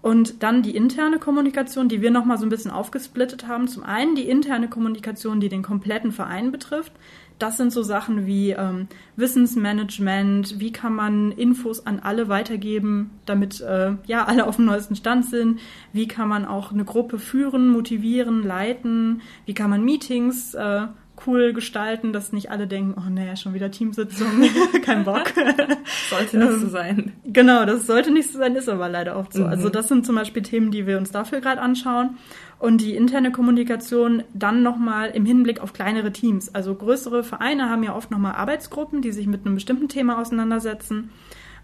Und 0.00 0.44
dann 0.44 0.62
die 0.62 0.76
interne 0.76 1.18
Kommunikation, 1.18 1.88
die 1.88 2.00
wir 2.00 2.12
nochmal 2.12 2.38
so 2.38 2.46
ein 2.46 2.50
bisschen 2.50 2.70
aufgesplittet 2.70 3.48
haben. 3.48 3.66
Zum 3.66 3.82
einen 3.82 4.14
die 4.14 4.28
interne 4.28 4.68
Kommunikation, 4.68 5.40
die 5.40 5.48
den 5.48 5.62
kompletten 5.62 6.12
Verein 6.12 6.52
betrifft 6.52 6.92
das 7.38 7.56
sind 7.56 7.72
so 7.72 7.82
Sachen 7.82 8.26
wie 8.26 8.50
ähm, 8.50 8.88
Wissensmanagement, 9.16 10.58
wie 10.58 10.72
kann 10.72 10.94
man 10.94 11.32
Infos 11.32 11.86
an 11.86 12.00
alle 12.00 12.28
weitergeben, 12.28 13.10
damit 13.26 13.60
äh, 13.60 13.92
ja 14.06 14.24
alle 14.24 14.46
auf 14.46 14.56
dem 14.56 14.66
neuesten 14.66 14.96
Stand 14.96 15.26
sind, 15.26 15.60
wie 15.92 16.08
kann 16.08 16.28
man 16.28 16.44
auch 16.44 16.72
eine 16.72 16.84
Gruppe 16.84 17.18
führen, 17.18 17.68
motivieren, 17.68 18.42
leiten, 18.42 19.22
wie 19.46 19.54
kann 19.54 19.70
man 19.70 19.84
Meetings 19.84 20.54
äh, 20.54 20.86
cool 21.26 21.52
gestalten, 21.52 22.12
dass 22.12 22.32
nicht 22.32 22.50
alle 22.50 22.66
denken, 22.66 22.94
oh 22.96 23.10
naja, 23.10 23.36
schon 23.36 23.54
wieder 23.54 23.70
Teamsitzung, 23.70 24.28
kein 24.84 25.04
Bock. 25.04 25.32
sollte 26.10 26.38
nicht 26.38 26.60
so 26.60 26.68
sein. 26.68 27.12
Genau, 27.24 27.64
das 27.64 27.86
sollte 27.86 28.10
nicht 28.10 28.30
so 28.30 28.38
sein, 28.38 28.54
ist 28.54 28.68
aber 28.68 28.88
leider 28.88 29.16
oft 29.16 29.32
so. 29.32 29.44
Also 29.44 29.46
mhm. 29.46 29.52
Also 29.58 29.68
das 29.70 29.88
sind 29.88 30.06
zum 30.06 30.14
Beispiel 30.14 30.42
Themen, 30.42 30.70
die 30.70 30.86
wir 30.86 30.98
uns 30.98 31.10
dafür 31.10 31.40
gerade 31.40 31.60
anschauen. 31.60 32.18
Und 32.58 32.80
die 32.80 32.96
interne 32.96 33.30
Kommunikation 33.30 34.24
dann 34.34 34.62
nochmal 34.62 35.10
im 35.10 35.24
Hinblick 35.24 35.60
auf 35.60 35.72
kleinere 35.72 36.12
Teams. 36.12 36.52
Also 36.54 36.74
größere 36.74 37.22
Vereine 37.22 37.70
haben 37.70 37.84
ja 37.84 37.94
oft 37.94 38.10
nochmal 38.10 38.34
Arbeitsgruppen, 38.34 39.00
die 39.00 39.12
sich 39.12 39.28
mit 39.28 39.46
einem 39.46 39.54
bestimmten 39.54 39.88
Thema 39.88 40.20
auseinandersetzen. 40.20 41.10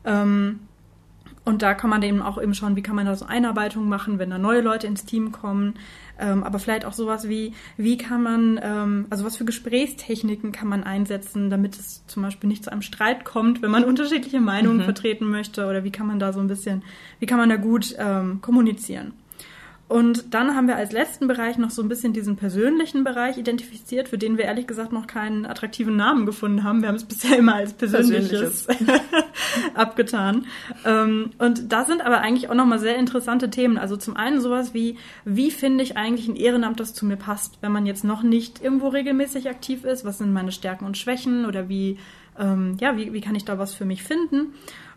Ähm, 0.05 0.61
und 1.45 1.61
da 1.61 1.75
kann 1.75 1.91
man 1.91 2.03
eben 2.03 2.23
auch 2.23 2.41
eben 2.41 2.55
schauen, 2.55 2.75
wie 2.75 2.83
kann 2.83 2.97
man 2.97 3.05
da 3.05 3.15
so 3.15 3.27
Einarbeitung 3.27 3.89
machen, 3.89 4.19
wenn 4.19 4.31
da 4.31 4.39
neue 4.39 4.63
Leute 4.63 4.87
ins 4.87 5.05
Team 5.05 5.31
kommen. 5.31 5.75
Ähm, 6.19 6.43
aber 6.43 6.59
vielleicht 6.59 6.85
auch 6.85 6.93
sowas 6.93 7.29
wie, 7.29 7.53
wie 7.77 7.99
kann 7.99 8.23
man, 8.23 8.61
ähm, 8.63 9.07
also 9.11 9.25
was 9.25 9.37
für 9.37 9.45
Gesprächstechniken 9.45 10.53
kann 10.53 10.69
man 10.69 10.85
einsetzen, 10.85 11.51
damit 11.51 11.75
es 11.75 12.07
zum 12.07 12.23
Beispiel 12.23 12.49
nicht 12.49 12.65
zu 12.65 12.73
einem 12.73 12.83
Streit 12.83 13.25
kommt, 13.25 13.63
wenn 13.63 13.71
man 13.71 13.85
unterschiedliche 13.85 14.41
Meinungen 14.41 14.79
mhm. 14.79 14.85
vertreten 14.85 15.29
möchte 15.29 15.67
oder 15.67 15.85
wie 15.85 15.91
kann 15.91 16.07
man 16.07 16.19
da 16.19 16.33
so 16.33 16.41
ein 16.41 16.47
bisschen, 16.47 16.83
wie 17.19 17.27
kann 17.27 17.39
man 17.39 17.49
da 17.49 17.57
gut 17.57 17.95
ähm, 17.99 18.41
kommunizieren. 18.41 19.13
Und 19.87 20.33
dann 20.33 20.57
haben 20.57 20.67
wir 20.67 20.77
als 20.77 20.93
letzten 20.93 21.29
Bereich 21.29 21.59
noch 21.59 21.71
so 21.71 21.83
ein 21.83 21.89
bisschen 21.89 22.15
diesen 22.15 22.37
persönlichen 22.37 23.05
Bereich 23.05 23.37
identifiziert, 23.37 24.09
für 24.09 24.17
den 24.17 24.39
wir 24.39 24.47
ehrlich 24.47 24.67
gesagt 24.67 24.93
noch 24.93 25.07
keinen 25.07 25.45
attraktiven 25.45 25.95
Namen 25.95 26.25
gefunden 26.25 26.65
haben. 26.65 26.81
Wir 26.81 26.89
haben 26.89 26.97
es 26.97 27.05
bisher 27.09 27.39
immer 27.39 27.57
als 27.57 27.75
Persönliches, 27.75 28.65
Persönliches. 28.65 29.03
abgetan. 29.75 30.47
Ähm, 30.87 31.31
und 31.39 31.71
da 31.71 31.85
sind 31.85 32.05
aber 32.05 32.21
eigentlich 32.21 32.49
auch 32.49 32.55
nochmal 32.55 32.79
sehr 32.79 32.97
interessante 32.97 33.51
Themen. 33.51 33.77
Also 33.77 33.97
zum 33.99 34.17
einen 34.17 34.41
sowas 34.41 34.73
wie, 34.73 34.97
wie 35.27 35.51
finde 35.51 35.85
ich 35.85 35.99
eigentlich 35.99 36.29
ein 36.29 36.37
Ehrenamt, 36.37 36.81
das 36.81 36.95
zu 36.95 37.05
mir 37.05 37.17
passt, 37.17 37.59
wenn 37.61 37.73
man 37.73 37.85
jetzt 37.85 38.05
noch 38.05 38.23
nicht 38.23 38.63
irgendwo 38.63 38.89
regelmäßig 38.89 39.51
aktiv 39.51 39.85
ist? 39.85 40.07
Was 40.07 40.19
sind 40.19 40.33
meine 40.33 40.53
Stärken 40.53 40.87
und 40.87 40.97
Schwächen? 40.97 41.45
Oder 41.45 41.69
wie, 41.69 41.99
ähm, 42.39 42.77
ja, 42.81 42.97
wie, 42.97 43.13
wie 43.13 43.21
kann 43.21 43.35
ich 43.35 43.45
da 43.45 43.59
was 43.59 43.75
für 43.75 43.85
mich 43.85 44.03
finden? 44.03 44.55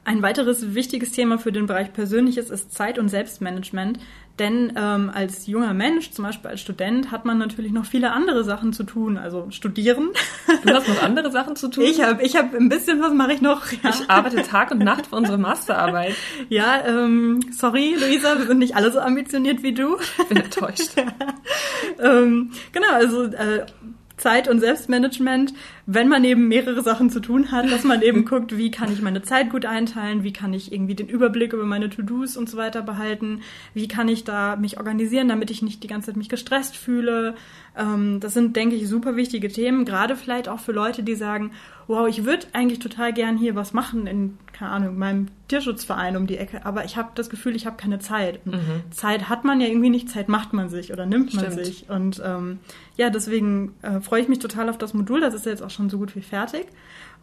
Ein 0.08 0.22
weiteres 0.22 0.74
wichtiges 0.74 1.12
Thema 1.12 1.38
für 1.38 1.52
den 1.52 1.66
Bereich 1.66 1.92
Persönliches 1.92 2.50
ist 2.50 2.74
Zeit- 2.74 2.98
und 2.98 3.10
Selbstmanagement. 3.10 4.00
Denn 4.40 4.72
ähm, 4.78 5.12
als 5.14 5.48
junger 5.48 5.74
Mensch, 5.74 6.12
zum 6.12 6.24
Beispiel 6.24 6.50
als 6.50 6.62
Student, 6.62 7.12
hat 7.12 7.26
man 7.26 7.38
natürlich 7.38 7.74
noch 7.74 7.86
viele 7.86 8.14
andere 8.14 8.46
Sachen 8.46 8.72
zu 8.72 8.86
tun. 8.86 9.18
Also 9.18 9.48
studieren. 9.50 10.12
Du 10.64 10.74
hast 10.74 10.88
noch 10.88 11.04
andere 11.04 11.30
Sachen 11.30 11.58
zu 11.58 11.68
tun? 11.68 11.84
Ich 11.84 12.02
habe 12.02 12.24
ich 12.24 12.38
hab 12.38 12.54
ein 12.54 12.70
bisschen 12.70 13.02
was 13.02 13.14
mache 13.14 13.34
ich 13.34 13.42
noch. 13.42 13.70
Ja. 13.70 13.90
Ich 13.90 14.10
arbeite 14.10 14.44
Tag 14.44 14.72
und 14.72 14.80
Nacht 14.80 15.08
für 15.08 15.16
unsere 15.18 15.38
Masterarbeit. 15.38 16.16
Ja, 16.50 16.86
ähm, 16.86 17.42
sorry, 17.52 17.96
Luisa, 18.00 18.38
wir 18.38 18.46
sind 18.46 18.60
nicht 18.60 18.78
alle 18.78 18.92
so 18.92 19.00
ambitioniert 19.00 19.62
wie 19.62 19.74
du. 19.74 19.98
Ich 20.20 20.28
bin 20.28 20.38
enttäuscht. 20.38 20.92
ja. 20.96 21.12
ähm, 22.00 22.52
genau, 22.72 22.94
also 22.94 23.24
äh, 23.24 23.66
Zeit- 24.18 24.48
und 24.48 24.60
Selbstmanagement, 24.60 25.54
wenn 25.86 26.08
man 26.10 26.24
eben 26.24 26.48
mehrere 26.48 26.82
Sachen 26.82 27.10
zu 27.10 27.20
tun 27.20 27.52
hat, 27.52 27.72
dass 27.72 27.84
man 27.84 28.02
eben 28.02 28.26
guckt, 28.30 28.58
wie 28.58 28.72
kann 28.72 28.92
ich 28.92 29.02
meine 29.02 29.22
Zeit 29.22 29.52
gut 29.52 29.66
einteilen, 29.66 30.24
wie 30.24 30.34
kann 30.34 30.54
ich 30.54 30.72
irgendwie 30.72 30.96
den 30.96 31.08
Überblick 31.08 31.54
über 31.54 31.66
meine 31.66 31.90
To-Dos 31.90 32.36
und 32.36 32.50
so 32.50 32.58
weiter 32.58 32.82
behalten, 32.82 33.42
wie 33.74 33.88
kann 33.88 34.10
ich 34.10 34.24
da 34.24 34.56
mich 34.56 34.78
organisieren, 34.78 35.30
damit 35.30 35.52
ich 35.52 35.62
nicht 35.62 35.84
die 35.84 35.88
ganze 35.88 36.08
Zeit 36.08 36.18
mich 36.18 36.30
gestresst 36.30 36.76
fühle. 36.76 37.36
Ähm, 37.78 38.20
das 38.20 38.34
sind, 38.34 38.56
denke 38.56 38.76
ich, 38.76 38.88
super 38.88 39.16
wichtige 39.16 39.50
Themen, 39.50 39.86
gerade 39.86 40.16
vielleicht 40.16 40.50
auch 40.50 40.60
für 40.60 40.72
Leute, 40.72 41.04
die 41.04 41.16
sagen, 41.16 41.52
wow, 41.88 42.08
ich 42.08 42.26
würde 42.26 42.48
eigentlich 42.54 42.80
total 42.80 43.14
gern 43.14 43.38
hier 43.38 43.56
was 43.56 43.72
machen 43.72 44.08
in, 44.08 44.38
keine 44.58 44.72
Ahnung, 44.72 44.98
meinem 44.98 45.28
Tierschutzverein 45.48 46.18
um 46.18 46.26
die 46.26 46.38
Ecke, 46.38 46.66
aber 46.66 46.86
ich 46.86 46.98
habe 46.98 47.10
das 47.16 47.30
Gefühl, 47.30 47.56
ich 47.56 47.66
habe 47.66 47.78
keine 47.78 48.00
Zeit. 48.00 48.46
Mhm. 48.46 48.82
Zeit 48.90 49.30
hat 49.30 49.44
man 49.44 49.62
ja 49.62 49.68
irgendwie 49.68 49.90
nicht, 49.90 50.10
Zeit 50.10 50.30
macht 50.30 50.54
man 50.54 50.70
sich 50.70 50.92
oder 50.92 51.06
nimmt 51.06 51.34
man 51.34 51.52
Stimmt. 51.52 51.66
sich. 51.66 51.90
Und 51.90 52.22
ähm, 52.26 52.60
ja, 52.96 53.10
deswegen 53.10 53.74
äh, 53.82 54.00
freue 54.02 54.22
ich 54.22 54.28
mich 54.28 54.40
total 54.40 54.70
auf 54.70 54.78
das 54.78 54.94
Modul, 54.94 55.22
das 55.22 55.34
ist 55.34 55.46
jetzt 55.46 55.62
auch 55.62 55.70
schon 55.70 55.90
so 55.90 55.98
gut 55.98 56.16
wie 56.16 56.22
fertig. 56.22 56.66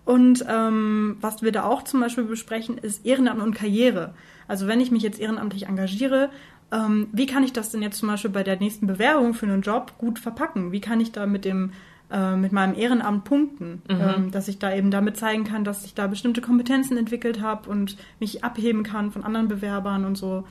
Und 0.05 0.45
ähm, 0.49 1.17
was 1.21 1.43
wir 1.43 1.50
da 1.50 1.64
auch 1.64 1.83
zum 1.83 2.00
Beispiel 2.00 2.25
besprechen, 2.25 2.79
ist 2.79 3.07
Ehrenamt 3.07 3.43
und 3.43 3.55
Karriere. 3.55 4.14
Also 4.47 4.67
wenn 4.67 4.81
ich 4.81 4.91
mich 4.91 5.03
jetzt 5.03 5.19
ehrenamtlich 5.19 5.67
engagiere, 5.67 6.31
ähm, 6.71 7.09
wie 7.12 7.26
kann 7.26 7.43
ich 7.43 7.53
das 7.53 7.71
denn 7.71 7.83
jetzt 7.83 7.99
zum 7.99 8.09
Beispiel 8.09 8.31
bei 8.31 8.43
der 8.43 8.59
nächsten 8.59 8.87
Bewerbung 8.87 9.35
für 9.35 9.47
einen 9.47 9.62
Job 9.62 9.93
gut 9.99 10.19
verpacken? 10.19 10.73
Wie 10.73 10.81
kann 10.81 11.00
ich 11.00 11.12
da 11.12 11.26
mit 11.26 11.45
dem 11.45 11.73
äh, 12.11 12.37
mit 12.37 12.53
meinem 12.53 12.75
Ehrenamt 12.75 13.25
punkten, 13.25 13.83
mhm. 13.89 14.01
ähm, 14.01 14.31
dass 14.31 14.49
ich 14.49 14.59
da 14.59 14.75
eben 14.75 14.91
damit 14.91 15.17
zeigen 15.17 15.45
kann, 15.45 15.65
dass 15.65 15.85
ich 15.85 15.95
da 15.95 16.07
bestimmte 16.07 16.41
Kompetenzen 16.41 16.97
entwickelt 16.97 17.41
habe 17.41 17.69
und 17.71 17.97
mich 18.21 18.45
abheben 18.45 18.83
kann 18.83 19.11
von 19.11 19.25
anderen 19.25 19.49
Bewerbern 19.49 20.05
und 20.05 20.17
so. 20.17 20.45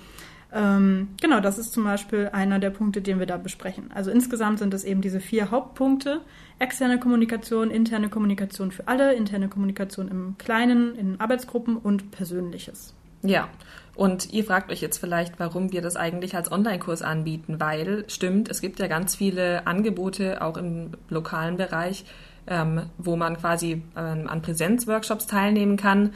Ähm, 0.54 1.10
genau, 1.20 1.40
das 1.40 1.58
ist 1.58 1.74
zum 1.74 1.84
Beispiel 1.84 2.30
einer 2.32 2.60
der 2.60 2.70
Punkte, 2.70 3.02
den 3.02 3.20
wir 3.20 3.26
da 3.26 3.38
besprechen. 3.38 3.90
Also 3.94 4.12
insgesamt 4.12 4.60
sind 4.60 4.74
es 4.74 4.84
eben 4.84 5.02
diese 5.02 5.20
vier 5.20 5.50
Hauptpunkte. 5.50 6.22
Externe 6.60 7.00
Kommunikation, 7.00 7.72
interne 7.72 8.10
Kommunikation 8.10 8.72
für 8.72 8.88
alle, 8.88 9.14
interne 9.14 9.48
Kommunikation 9.48 10.08
im 10.10 10.36
Kleinen, 10.38 10.96
in 10.96 11.20
Arbeitsgruppen 11.20 11.78
und 11.78 12.12
Persönliches. 12.12 12.94
Ja, 13.24 13.50
und 13.96 14.34
ihr 14.34 14.44
fragt 14.44 14.72
euch 14.72 14.82
jetzt 14.82 14.98
vielleicht, 14.98 15.40
warum 15.40 15.72
wir 15.72 15.82
das 15.82 15.96
eigentlich 15.96 16.36
als 16.36 16.52
Online-Kurs 16.52 17.02
anbieten, 17.02 17.60
weil 17.60 18.06
stimmt, 18.10 18.50
es 18.50 18.60
gibt 18.60 18.80
ja 18.80 18.88
ganz 18.88 19.16
viele 19.16 19.66
Angebote 19.68 20.42
auch 20.42 20.58
im 20.58 20.92
lokalen 21.10 21.58
Bereich, 21.58 22.06
ähm, 22.48 22.84
wo 22.98 23.16
man 23.16 23.38
quasi 23.38 23.84
ähm, 23.96 24.28
an 24.28 24.42
Präsenzworkshops 24.42 25.28
teilnehmen 25.28 25.78
kann. 25.78 26.14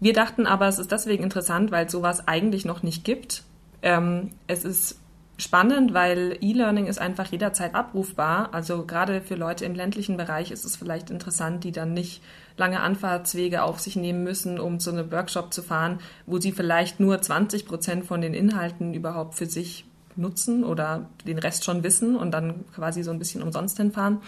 Wir 0.00 0.12
dachten 0.12 0.46
aber, 0.46 0.68
es 0.68 0.78
ist 0.78 0.92
deswegen 0.92 1.22
interessant, 1.22 1.70
weil 1.70 1.86
es 1.86 1.92
sowas 1.92 2.26
eigentlich 2.26 2.64
noch 2.64 2.82
nicht 2.82 3.04
gibt. 3.04 3.44
Ähm, 3.82 4.30
es 4.46 4.64
ist 4.64 4.99
spannend, 5.40 5.94
weil 5.94 6.36
E-Learning 6.40 6.86
ist 6.86 7.00
einfach 7.00 7.26
jederzeit 7.26 7.74
abrufbar. 7.74 8.50
Also 8.52 8.84
gerade 8.84 9.20
für 9.20 9.34
Leute 9.34 9.64
im 9.64 9.74
ländlichen 9.74 10.16
Bereich 10.16 10.50
ist 10.50 10.64
es 10.64 10.76
vielleicht 10.76 11.10
interessant, 11.10 11.64
die 11.64 11.72
dann 11.72 11.94
nicht 11.94 12.22
lange 12.56 12.80
Anfahrtswege 12.80 13.62
auf 13.62 13.80
sich 13.80 13.96
nehmen 13.96 14.22
müssen, 14.22 14.60
um 14.60 14.78
zu 14.78 14.90
einem 14.90 15.10
Workshop 15.10 15.52
zu 15.52 15.62
fahren, 15.62 15.98
wo 16.26 16.38
sie 16.38 16.52
vielleicht 16.52 17.00
nur 17.00 17.20
20 17.20 17.66
Prozent 17.66 18.04
von 18.04 18.20
den 18.20 18.34
Inhalten 18.34 18.92
überhaupt 18.94 19.34
für 19.34 19.46
sich 19.46 19.86
nutzen 20.16 20.64
oder 20.64 21.06
den 21.26 21.38
Rest 21.38 21.64
schon 21.64 21.82
wissen 21.82 22.16
und 22.16 22.32
dann 22.32 22.64
quasi 22.74 23.02
so 23.02 23.10
ein 23.10 23.18
bisschen 23.18 23.42
umsonst 23.42 23.78
hinfahren, 23.78 24.18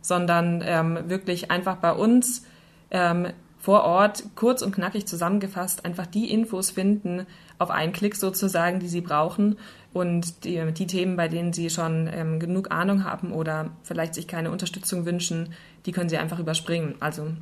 sondern 0.00 0.62
ähm, 0.64 0.98
wirklich 1.06 1.50
einfach 1.50 1.76
bei 1.76 1.92
uns 1.92 2.44
ähm, 2.90 3.28
vor 3.58 3.84
Ort 3.84 4.24
kurz 4.36 4.62
und 4.62 4.74
knackig 4.74 5.06
zusammengefasst 5.06 5.84
einfach 5.84 6.06
die 6.06 6.30
Infos 6.30 6.70
finden, 6.70 7.26
auf 7.58 7.70
einen 7.70 7.92
Klick 7.92 8.14
sozusagen, 8.14 8.78
die 8.78 8.88
sie 8.88 9.00
brauchen 9.00 9.58
und 9.92 10.44
die, 10.44 10.72
die 10.72 10.86
Themen, 10.86 11.16
bei 11.16 11.28
denen 11.28 11.52
sie 11.52 11.70
schon 11.70 12.08
ähm, 12.12 12.38
genug 12.38 12.70
Ahnung 12.70 13.04
haben 13.04 13.32
oder 13.32 13.70
vielleicht 13.82 14.14
sich 14.14 14.28
keine 14.28 14.50
Unterstützung 14.50 15.06
wünschen, 15.06 15.54
die 15.86 15.92
können 15.92 16.08
sie 16.08 16.18
einfach 16.18 16.38
überspringen. 16.38 16.94
Also 17.00 17.32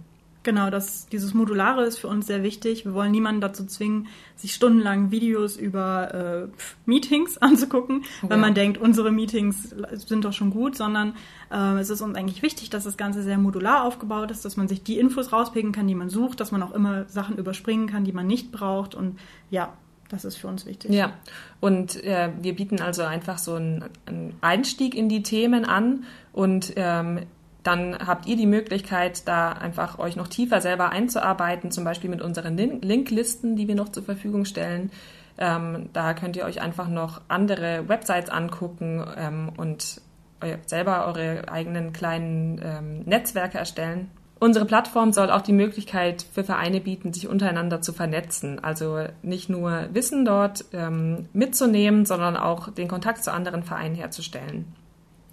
Genau, 0.46 0.70
das, 0.70 1.08
dieses 1.08 1.34
Modulare 1.34 1.84
ist 1.86 1.98
für 1.98 2.06
uns 2.06 2.28
sehr 2.28 2.44
wichtig. 2.44 2.84
Wir 2.84 2.94
wollen 2.94 3.10
niemanden 3.10 3.40
dazu 3.40 3.66
zwingen, 3.66 4.06
sich 4.36 4.54
stundenlang 4.54 5.10
Videos 5.10 5.56
über 5.56 6.14
äh, 6.14 6.48
Meetings 6.84 7.36
anzugucken, 7.42 8.04
oh, 8.22 8.28
wenn 8.28 8.38
ja. 8.38 8.46
man 8.46 8.54
denkt, 8.54 8.78
unsere 8.78 9.10
Meetings 9.10 9.74
sind 9.90 10.24
doch 10.24 10.32
schon 10.32 10.50
gut, 10.50 10.76
sondern 10.76 11.16
äh, 11.50 11.80
es 11.80 11.90
ist 11.90 12.00
uns 12.00 12.16
eigentlich 12.16 12.42
wichtig, 12.42 12.70
dass 12.70 12.84
das 12.84 12.96
Ganze 12.96 13.24
sehr 13.24 13.38
modular 13.38 13.82
aufgebaut 13.82 14.30
ist, 14.30 14.44
dass 14.44 14.56
man 14.56 14.68
sich 14.68 14.84
die 14.84 15.00
Infos 15.00 15.32
rauspicken 15.32 15.72
kann, 15.72 15.88
die 15.88 15.96
man 15.96 16.10
sucht, 16.10 16.38
dass 16.38 16.52
man 16.52 16.62
auch 16.62 16.72
immer 16.72 17.06
Sachen 17.08 17.38
überspringen 17.38 17.88
kann, 17.88 18.04
die 18.04 18.12
man 18.12 18.28
nicht 18.28 18.52
braucht. 18.52 18.94
Und 18.94 19.18
ja, 19.50 19.72
das 20.08 20.24
ist 20.24 20.36
für 20.36 20.46
uns 20.46 20.64
wichtig. 20.64 20.92
Ja, 20.92 21.12
und 21.58 22.04
äh, 22.04 22.30
wir 22.40 22.54
bieten 22.54 22.80
also 22.80 23.02
einfach 23.02 23.38
so 23.38 23.54
einen, 23.54 23.84
einen, 24.06 24.36
Einstieg 24.42 24.94
in 24.94 25.08
die 25.08 25.24
Themen 25.24 25.64
an 25.64 26.04
und 26.32 26.72
ähm, 26.76 27.22
dann 27.66 27.98
habt 27.98 28.26
ihr 28.26 28.36
die 28.36 28.46
Möglichkeit, 28.46 29.26
da 29.26 29.52
einfach 29.52 29.98
euch 29.98 30.16
noch 30.16 30.28
tiefer 30.28 30.60
selber 30.60 30.90
einzuarbeiten, 30.90 31.70
zum 31.70 31.84
Beispiel 31.84 32.10
mit 32.10 32.22
unseren 32.22 32.56
Linklisten, 32.56 33.56
die 33.56 33.68
wir 33.68 33.74
noch 33.74 33.90
zur 33.90 34.02
Verfügung 34.02 34.44
stellen. 34.44 34.90
Ähm, 35.38 35.90
da 35.92 36.14
könnt 36.14 36.36
ihr 36.36 36.44
euch 36.44 36.62
einfach 36.62 36.88
noch 36.88 37.20
andere 37.28 37.88
Websites 37.88 38.30
angucken 38.30 39.04
ähm, 39.16 39.52
und 39.56 40.00
selber 40.66 41.06
eure 41.06 41.48
eigenen 41.48 41.92
kleinen 41.92 42.60
ähm, 42.62 43.00
Netzwerke 43.04 43.58
erstellen. 43.58 44.10
Unsere 44.38 44.66
Plattform 44.66 45.12
soll 45.12 45.30
auch 45.30 45.40
die 45.40 45.54
Möglichkeit 45.54 46.26
für 46.30 46.44
Vereine 46.44 46.80
bieten, 46.80 47.14
sich 47.14 47.26
untereinander 47.26 47.80
zu 47.80 47.94
vernetzen. 47.94 48.62
Also 48.62 49.06
nicht 49.22 49.48
nur 49.48 49.88
Wissen 49.92 50.26
dort 50.26 50.66
ähm, 50.74 51.28
mitzunehmen, 51.32 52.04
sondern 52.04 52.36
auch 52.36 52.70
den 52.70 52.86
Kontakt 52.86 53.24
zu 53.24 53.32
anderen 53.32 53.62
Vereinen 53.62 53.94
herzustellen. 53.94 54.74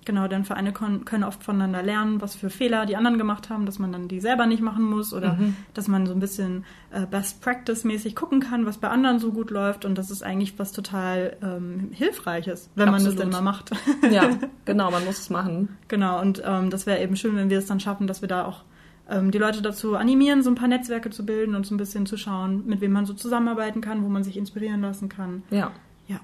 Genau, 0.06 0.28
denn 0.28 0.46
Vereine 0.46 0.74
können 0.74 1.24
oft 1.24 1.44
voneinander 1.44 1.84
lernen, 1.84 2.22
was 2.22 2.36
für 2.36 2.50
Fehler 2.50 2.86
die 2.86 2.96
anderen 2.96 3.18
gemacht 3.18 3.50
haben, 3.50 3.66
dass 3.66 3.80
man 3.80 3.92
dann 3.92 4.08
die 4.08 4.20
selber 4.20 4.46
nicht 4.46 4.62
machen 4.62 4.84
muss 4.84 5.14
oder 5.14 5.34
mhm. 5.34 5.56
dass 5.74 5.88
man 5.88 6.06
so 6.06 6.14
ein 6.14 6.20
bisschen 6.20 6.66
äh, 6.92 7.06
Best 7.06 7.42
Practice-mäßig 7.42 8.16
gucken 8.16 8.40
kann, 8.40 8.66
was 8.66 8.78
bei 8.78 8.90
anderen 8.90 9.20
so 9.20 9.32
gut 9.32 9.52
läuft. 9.52 9.86
Und 9.86 9.98
das 9.98 10.12
ist 10.12 10.24
eigentlich 10.24 10.58
was 10.60 10.72
total 10.72 11.38
ähm, 11.42 11.90
Hilfreiches, 11.92 12.70
wenn 12.76 12.90
Absolut. 12.90 13.18
man 13.18 13.18
das 13.18 13.24
denn 13.24 13.32
mal 13.32 13.42
macht. 13.42 13.72
Ja, 14.12 14.30
genau, 14.66 14.92
man 14.92 15.06
muss 15.06 15.20
es 15.20 15.30
machen. 15.30 15.78
Genau, 15.88 16.22
und 16.22 16.42
ähm, 16.46 16.70
das 16.70 16.86
wäre 16.86 17.02
eben 17.02 17.16
schön, 17.16 17.36
wenn 17.36 17.50
wir 17.50 17.60
es 17.60 17.66
dann 17.66 17.80
schaffen, 17.80 18.08
dass 18.08 18.22
wir 18.22 18.28
da 18.28 18.46
auch 18.46 18.64
ähm, 19.10 19.32
die 19.32 19.38
Leute 19.38 19.62
dazu 19.62 19.96
animieren, 19.96 20.44
so 20.44 20.50
ein 20.50 20.56
paar 20.56 20.68
Netzwerke 20.68 21.10
zu 21.10 21.26
bilden 21.26 21.56
und 21.56 21.66
so 21.66 21.74
ein 21.74 21.78
bisschen 21.78 22.06
zu 22.06 22.18
schauen, 22.18 22.66
mit 22.66 22.82
wem 22.82 22.92
man 22.92 23.06
so 23.06 23.14
zusammenarbeiten 23.14 23.82
kann, 23.82 24.04
wo 24.04 24.10
man 24.10 24.24
sich 24.24 24.38
inspirieren 24.38 24.82
lassen 24.82 25.10
kann. 25.10 25.44
Ja. 25.50 25.72
Ja. 26.08 26.20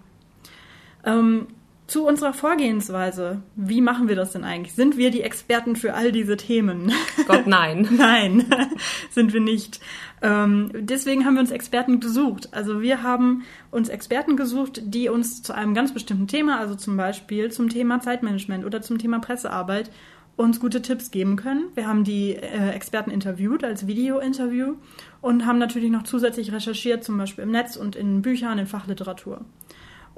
Ähm, 1.03 1.47
Zu 1.89 2.05
unserer 2.05 2.33
Vorgehensweise. 2.33 3.41
Wie 3.55 3.81
machen 3.81 4.07
wir 4.07 4.15
das 4.15 4.33
denn 4.33 4.43
eigentlich? 4.43 4.75
Sind 4.75 4.95
wir 4.95 5.09
die 5.09 5.23
Experten 5.23 5.75
für 5.75 5.95
all 5.95 6.11
diese 6.11 6.37
Themen? 6.37 6.91
Gott, 7.27 7.47
nein. 7.47 7.87
nein, 7.97 8.45
sind 9.09 9.33
wir 9.33 9.41
nicht. 9.41 9.79
Ähm, 10.21 10.69
deswegen 10.75 11.25
haben 11.25 11.33
wir 11.33 11.39
uns 11.39 11.49
Experten 11.49 11.99
gesucht. 11.99 12.49
Also 12.51 12.81
wir 12.81 13.01
haben 13.01 13.43
uns 13.71 13.89
Experten 13.89 14.37
gesucht, 14.37 14.83
die 14.85 15.09
uns 15.09 15.41
zu 15.41 15.51
einem 15.55 15.73
ganz 15.73 15.91
bestimmten 15.91 16.27
Thema, 16.27 16.59
also 16.59 16.75
zum 16.75 16.95
Beispiel 16.95 17.51
zum 17.51 17.69
Thema 17.69 17.99
Zeitmanagement 17.99 18.65
oder 18.65 18.83
zum 18.83 18.99
Thema 18.99 19.17
Pressearbeit, 19.17 19.89
uns 20.35 20.59
gute 20.59 20.83
Tipps 20.83 21.09
geben 21.09 21.37
können. 21.37 21.69
Wir 21.73 21.87
haben 21.87 22.03
die 22.03 22.35
äh, 22.35 22.69
Experten 22.69 23.09
interviewt 23.09 23.63
als 23.63 23.87
Video-Interview 23.87 24.75
und 25.21 25.47
haben 25.47 25.57
natürlich 25.57 25.89
noch 25.89 26.03
zusätzlich 26.03 26.51
recherchiert, 26.51 27.03
zum 27.03 27.17
Beispiel 27.17 27.45
im 27.45 27.51
Netz 27.51 27.77
und 27.77 27.95
in 27.95 28.21
Büchern, 28.21 28.59
in 28.59 28.67
Fachliteratur. 28.67 29.41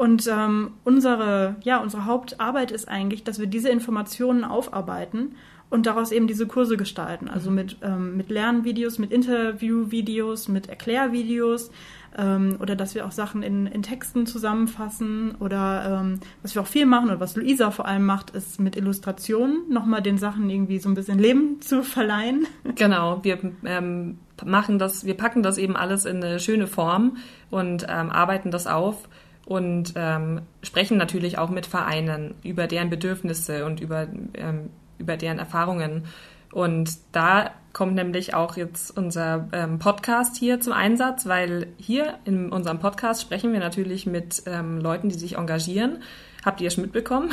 Und 0.02 0.28
ähm, 0.28 0.72
unsere, 0.84 1.58
ja, 1.62 1.78
unsere 1.78 2.06
Hauptarbeit 2.06 2.72
ist 2.72 2.90
eigentlich, 2.90 3.24
dass 3.24 3.38
wir 3.38 3.46
diese 3.46 3.70
Informationen 3.70 4.44
aufarbeiten 4.44 5.36
und 5.70 5.86
daraus 5.86 6.12
eben 6.12 6.26
diese 6.26 6.48
Kurse 6.48 6.76
gestalten. 6.76 7.28
Also 7.28 7.52
mhm. 7.52 7.56
mit, 7.56 7.78
ähm, 7.84 8.18
mit 8.18 8.32
Lernvideos, 8.32 8.98
mit 8.98 9.12
Interviewvideos, 9.12 10.48
mit 10.48 10.70
Erklärvideos 10.70 11.70
ähm, 12.18 12.58
oder 12.60 12.76
dass 12.76 12.96
wir 12.96 13.06
auch 13.06 13.12
Sachen 13.12 13.44
in, 13.44 13.68
in 13.68 13.84
Texten 13.84 14.26
zusammenfassen 14.26 15.36
oder 15.40 16.02
ähm, 16.02 16.20
was 16.42 16.56
wir 16.56 16.64
auch 16.64 16.68
viel 16.68 16.88
machen 16.88 17.10
oder 17.10 17.20
was 17.20 17.36
Luisa 17.36 17.70
vor 17.70 17.86
allem 17.86 18.08
macht, 18.08 18.32
ist 18.32 18.60
mit 18.60 18.76
Illustrationen 18.76 19.70
nochmal 19.70 20.02
den 20.02 20.18
Sachen 20.18 20.50
irgendwie 20.50 20.80
so 20.80 20.90
ein 20.90 20.96
bisschen 20.96 21.20
Leben 21.20 21.62
zu 21.62 21.84
verleihen. 21.84 22.48
Genau, 22.74 23.24
wir 23.24 23.38
ähm, 23.66 24.18
machen 24.44 24.80
das, 24.80 25.06
wir 25.06 25.16
packen 25.16 25.44
das 25.44 25.60
eben 25.60 25.76
alles 25.76 26.06
in 26.06 26.24
eine 26.24 26.40
schöne 26.40 26.66
Form 26.66 27.18
und 27.52 27.86
ähm, 27.88 28.10
arbeiten 28.10 28.50
das 28.50 28.66
auf 28.66 29.08
und 29.52 29.94
ähm, 29.98 30.44
sprechen 30.64 30.96
natürlich 30.96 31.38
auch 31.38 31.50
mit 31.50 31.66
Vereinen 31.66 32.36
über 32.42 32.68
deren 32.68 32.90
Bedürfnisse 32.90 33.66
und 33.66 33.82
über 33.82 34.08
ähm, 34.34 34.70
über 34.98 35.18
deren 35.18 35.40
Erfahrungen. 35.40 36.06
Und 36.54 36.90
da 37.12 37.52
kommt 37.74 37.96
nämlich 37.96 38.34
auch 38.34 38.56
jetzt 38.56 38.96
unser 38.96 39.50
ähm, 39.52 39.78
Podcast 39.78 40.38
hier 40.38 40.62
zum 40.62 40.72
Einsatz, 40.72 41.26
weil 41.26 41.68
hier 41.78 42.20
in 42.24 42.50
unserem 42.50 42.80
Podcast 42.80 43.22
sprechen 43.22 43.52
wir 43.52 43.60
natürlich 43.60 44.06
mit 44.06 44.44
ähm, 44.46 44.80
Leuten, 44.80 45.10
die 45.10 45.16
sich 45.16 45.36
engagieren. 45.36 45.98
Habt 46.46 46.62
ihr 46.62 46.68
es 46.68 46.78
mitbekommen? 46.78 47.32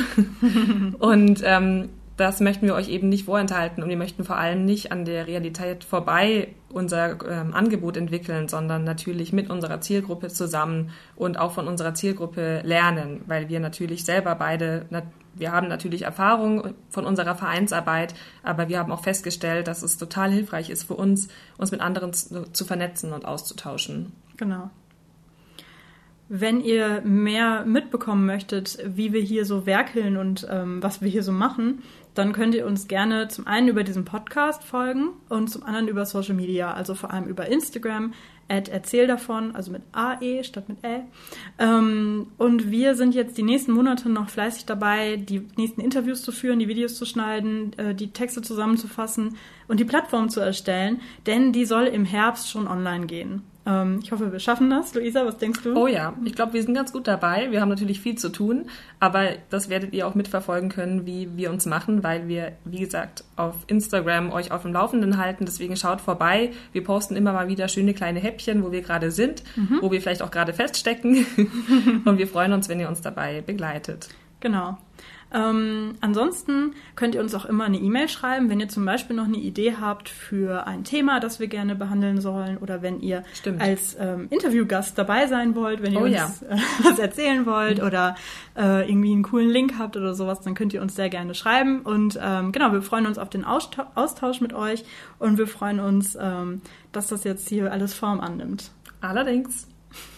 und 0.99 1.41
ähm, 1.45 1.87
das 2.19 2.41
möchten 2.41 2.65
wir 2.65 2.75
euch 2.75 2.89
eben 2.89 3.09
nicht 3.09 3.25
vorenthalten 3.25 3.81
und 3.81 3.89
wir 3.89 3.97
möchten 3.97 4.23
vor 4.23 4.37
allem 4.37 4.65
nicht 4.65 4.91
an 4.91 5.05
der 5.05 5.27
Realität 5.27 5.83
vorbei 5.83 6.49
unser 6.69 7.17
ähm, 7.29 7.53
Angebot 7.53 7.97
entwickeln, 7.97 8.47
sondern 8.47 8.83
natürlich 8.83 9.31
mit 9.31 9.49
unserer 9.49 9.81
Zielgruppe 9.81 10.27
zusammen 10.27 10.91
und 11.15 11.39
auch 11.39 11.53
von 11.53 11.67
unserer 11.67 11.93
Zielgruppe 11.93 12.61
lernen, 12.63 13.21
weil 13.27 13.49
wir 13.49 13.59
natürlich 13.59 14.05
selber 14.05 14.35
beide 14.35 14.85
wir 15.35 15.53
haben 15.53 15.69
natürlich 15.69 16.01
Erfahrung 16.01 16.73
von 16.89 17.05
unserer 17.05 17.35
Vereinsarbeit, 17.35 18.13
aber 18.43 18.67
wir 18.67 18.79
haben 18.79 18.91
auch 18.91 19.03
festgestellt, 19.03 19.67
dass 19.67 19.83
es 19.83 19.97
total 19.97 20.31
hilfreich 20.31 20.69
ist 20.69 20.83
für 20.83 20.95
uns, 20.95 21.29
uns 21.57 21.71
mit 21.71 21.79
anderen 21.79 22.11
zu, 22.11 22.51
zu 22.51 22.65
vernetzen 22.65 23.13
und 23.13 23.25
auszutauschen. 23.25 24.11
Genau. 24.35 24.69
Wenn 26.31 26.61
ihr 26.61 27.01
mehr 27.01 27.65
mitbekommen 27.65 28.27
möchtet, 28.27 28.77
wie 28.85 29.13
wir 29.13 29.21
hier 29.21 29.45
so 29.45 29.65
werkeln 29.65 30.15
und 30.15 30.47
ähm, 30.49 30.81
was 30.83 31.01
wir 31.01 31.09
hier 31.09 31.23
so 31.23 31.31
machen, 31.31 31.81
dann 32.13 32.33
könnt 32.33 32.53
ihr 32.53 32.67
uns 32.67 32.87
gerne 32.87 33.29
zum 33.29 33.47
einen 33.47 33.67
über 33.67 33.83
diesen 33.83 34.05
Podcast 34.05 34.63
folgen 34.63 35.09
und 35.27 35.49
zum 35.49 35.63
anderen 35.63 35.87
über 35.87 36.05
Social 36.05 36.35
Media, 36.35 36.71
also 36.71 36.93
vor 36.93 37.11
allem 37.11 37.25
über 37.25 37.47
Instagram, 37.47 38.13
erzähl 38.47 39.07
davon, 39.07 39.55
also 39.55 39.71
mit 39.71 39.81
AE 39.91 40.43
statt 40.43 40.69
mit 40.69 40.83
Ä. 40.83 41.01
Ähm, 41.57 42.27
und 42.37 42.69
wir 42.69 42.93
sind 42.93 43.15
jetzt 43.15 43.37
die 43.37 43.43
nächsten 43.43 43.71
Monate 43.71 44.07
noch 44.09 44.29
fleißig 44.29 44.65
dabei, 44.65 45.17
die 45.17 45.47
nächsten 45.57 45.81
Interviews 45.81 46.21
zu 46.21 46.31
führen, 46.31 46.59
die 46.59 46.67
Videos 46.67 46.95
zu 46.95 47.05
schneiden, 47.05 47.73
äh, 47.77 47.95
die 47.95 48.11
Texte 48.11 48.43
zusammenzufassen 48.43 49.35
und 49.67 49.79
die 49.79 49.85
Plattform 49.85 50.29
zu 50.29 50.41
erstellen, 50.41 51.01
denn 51.25 51.53
die 51.53 51.65
soll 51.65 51.85
im 51.85 52.05
Herbst 52.05 52.51
schon 52.51 52.67
online 52.67 53.07
gehen. 53.07 53.43
Ähm, 53.69 53.99
ich 54.01 54.11
hoffe, 54.11 54.31
wir 54.31 54.39
schaffen 54.39 54.69
das. 54.69 54.95
Luisa, 54.95 55.25
was 55.25 55.37
denkst 55.37 55.61
du? 55.63 55.75
Oh 55.75 55.87
ja, 55.87 56.13
ich 56.25 56.33
glaube, 56.33 56.53
wir 56.53 56.63
sind 56.63 56.73
ganz 56.73 56.91
gut 56.91 57.07
dabei. 57.07 57.51
Wir 57.51 57.61
haben 57.61 57.69
natürlich 57.69 58.01
viel 58.01 58.17
zu 58.17 58.29
tun, 58.29 58.65
aber 58.99 59.29
das 59.49 59.69
werdet 59.69 59.93
ihr 59.93 60.07
auch 60.07 60.15
mitverfolgen 60.15 60.69
können, 60.69 61.05
wie 61.05 61.29
wir 61.37 61.51
uns 61.51 61.65
machen, 61.65 62.03
weil 62.03 62.27
wir, 62.27 62.53
wie 62.65 62.79
gesagt, 62.79 63.23
auf 63.35 63.55
Instagram 63.67 64.31
euch 64.31 64.51
auf 64.51 64.63
dem 64.63 64.73
Laufenden 64.73 65.17
halten. 65.17 65.45
Deswegen 65.45 65.75
schaut 65.75 66.01
vorbei. 66.01 66.51
Wir 66.71 66.83
posten 66.83 67.15
immer 67.15 67.33
mal 67.33 67.47
wieder 67.47 67.67
schöne 67.67 67.93
kleine 67.93 68.19
Häppchen, 68.19 68.63
wo 68.63 68.71
wir 68.71 68.81
gerade 68.81 69.11
sind, 69.11 69.43
mhm. 69.55 69.79
wo 69.81 69.91
wir 69.91 70.01
vielleicht 70.01 70.23
auch 70.23 70.31
gerade 70.31 70.53
feststecken. 70.53 71.25
Und 72.05 72.17
wir 72.17 72.27
freuen 72.27 72.53
uns, 72.53 72.69
wenn 72.69 72.79
ihr 72.79 72.89
uns 72.89 73.01
dabei 73.01 73.41
begleitet. 73.41 74.09
Genau. 74.39 74.77
Ähm, 75.31 75.95
ansonsten 76.01 76.73
könnt 76.95 77.13
ihr 77.13 77.21
uns 77.21 77.35
auch 77.35 77.45
immer 77.45 77.65
eine 77.65 77.77
E-Mail 77.77 78.09
schreiben, 78.09 78.49
wenn 78.49 78.59
ihr 78.59 78.69
zum 78.69 78.85
Beispiel 78.85 79.15
noch 79.15 79.25
eine 79.25 79.37
Idee 79.37 79.75
habt 79.79 80.09
für 80.09 80.65
ein 80.65 80.83
Thema, 80.83 81.19
das 81.19 81.39
wir 81.39 81.47
gerne 81.47 81.75
behandeln 81.75 82.19
sollen 82.19 82.57
oder 82.57 82.81
wenn 82.81 82.99
ihr 83.01 83.23
Stimmt. 83.33 83.61
als 83.61 83.95
ähm, 83.99 84.27
Interviewgast 84.31 84.97
dabei 84.97 85.27
sein 85.27 85.55
wollt, 85.55 85.83
wenn 85.83 85.93
ihr 85.93 86.01
oh, 86.01 86.05
uns 86.05 86.13
ja. 86.13 86.31
äh, 86.49 86.57
was 86.83 86.97
erzählen 86.97 87.45
wollt 87.45 87.81
oder 87.81 88.15
äh, 88.57 88.89
irgendwie 88.89 89.11
einen 89.11 89.23
coolen 89.23 89.49
Link 89.49 89.75
habt 89.77 89.97
oder 89.97 90.15
sowas, 90.15 90.41
dann 90.41 90.55
könnt 90.55 90.73
ihr 90.73 90.81
uns 90.81 90.95
sehr 90.95 91.09
gerne 91.09 91.35
schreiben. 91.35 91.81
Und 91.81 92.19
ähm, 92.21 92.51
genau, 92.51 92.71
wir 92.71 92.81
freuen 92.81 93.05
uns 93.05 93.17
auf 93.17 93.29
den 93.29 93.45
Austausch 93.45 94.41
mit 94.41 94.53
euch 94.53 94.83
und 95.19 95.37
wir 95.37 95.47
freuen 95.47 95.79
uns, 95.79 96.17
ähm, 96.19 96.61
dass 96.91 97.07
das 97.07 97.23
jetzt 97.23 97.47
hier 97.49 97.71
alles 97.71 97.93
Form 97.93 98.19
annimmt. 98.19 98.71
Allerdings. 99.01 99.67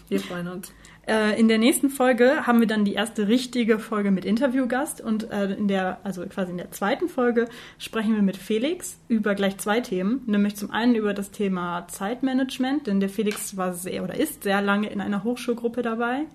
Wir 0.07 0.19
freuen 0.19 0.47
uns. 0.47 0.73
Äh, 1.07 1.39
in 1.39 1.47
der 1.47 1.57
nächsten 1.57 1.89
Folge 1.89 2.45
haben 2.45 2.59
wir 2.59 2.67
dann 2.67 2.85
die 2.85 2.93
erste 2.93 3.27
richtige 3.27 3.79
Folge 3.79 4.11
mit 4.11 4.23
Interviewgast 4.23 5.01
und 5.01 5.31
äh, 5.31 5.53
in 5.53 5.67
der, 5.67 5.97
also 6.03 6.23
quasi 6.27 6.51
in 6.51 6.57
der 6.57 6.71
zweiten 6.71 7.09
Folge 7.09 7.47
sprechen 7.79 8.13
wir 8.13 8.21
mit 8.21 8.37
Felix 8.37 8.99
über 9.07 9.33
gleich 9.33 9.57
zwei 9.57 9.81
Themen, 9.81 10.21
nämlich 10.27 10.55
zum 10.55 10.69
einen 10.69 10.93
über 10.93 11.13
das 11.13 11.31
Thema 11.31 11.87
Zeitmanagement, 11.87 12.85
denn 12.85 12.99
der 12.99 13.09
Felix 13.09 13.57
war 13.57 13.73
sehr 13.73 14.03
oder 14.03 14.15
ist 14.15 14.43
sehr 14.43 14.61
lange 14.61 14.89
in 14.89 15.01
einer 15.01 15.23
Hochschulgruppe 15.23 15.81
dabei. 15.81 16.27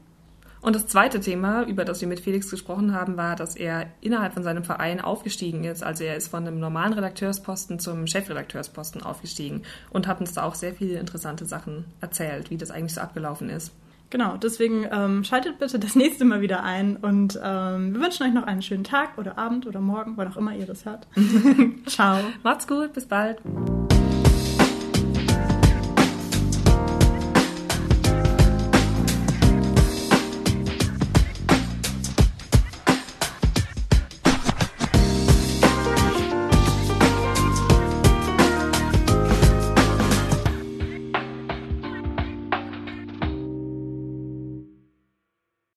Und 0.62 0.74
das 0.74 0.88
zweite 0.88 1.20
Thema, 1.20 1.62
über 1.62 1.84
das 1.84 2.00
wir 2.00 2.08
mit 2.08 2.18
Felix 2.18 2.50
gesprochen 2.50 2.92
haben, 2.92 3.16
war, 3.16 3.36
dass 3.36 3.54
er 3.54 3.86
innerhalb 4.00 4.34
von 4.34 4.42
seinem 4.42 4.64
Verein 4.64 5.00
aufgestiegen 5.00 5.62
ist. 5.62 5.84
Also 5.84 6.02
er 6.02 6.16
ist 6.16 6.26
von 6.26 6.44
einem 6.44 6.58
normalen 6.58 6.92
Redakteursposten 6.92 7.78
zum 7.78 8.08
Chefredakteursposten 8.08 9.00
aufgestiegen 9.00 9.62
und 9.90 10.08
hat 10.08 10.18
uns 10.18 10.32
da 10.32 10.42
auch 10.42 10.56
sehr 10.56 10.74
viele 10.74 10.98
interessante 10.98 11.44
Sachen 11.44 11.84
erzählt, 12.00 12.50
wie 12.50 12.56
das 12.56 12.72
eigentlich 12.72 12.94
so 12.94 13.00
abgelaufen 13.00 13.48
ist. 13.48 13.70
Genau, 14.10 14.36
deswegen 14.36 14.86
ähm, 14.90 15.24
schaltet 15.24 15.58
bitte 15.58 15.78
das 15.78 15.96
nächste 15.96 16.24
Mal 16.24 16.40
wieder 16.40 16.62
ein 16.62 16.96
und 16.96 17.38
ähm, 17.42 17.94
wir 17.94 18.00
wünschen 18.00 18.26
euch 18.26 18.32
noch 18.32 18.44
einen 18.44 18.62
schönen 18.62 18.84
Tag 18.84 19.18
oder 19.18 19.36
Abend 19.36 19.66
oder 19.66 19.80
Morgen, 19.80 20.16
wann 20.16 20.28
auch 20.28 20.36
immer 20.36 20.54
ihr 20.54 20.66
das 20.66 20.84
hört. 20.84 21.08
Ciao. 21.86 22.18
Macht's 22.42 22.66
gut, 22.66 22.92
bis 22.92 23.06
bald. 23.06 23.40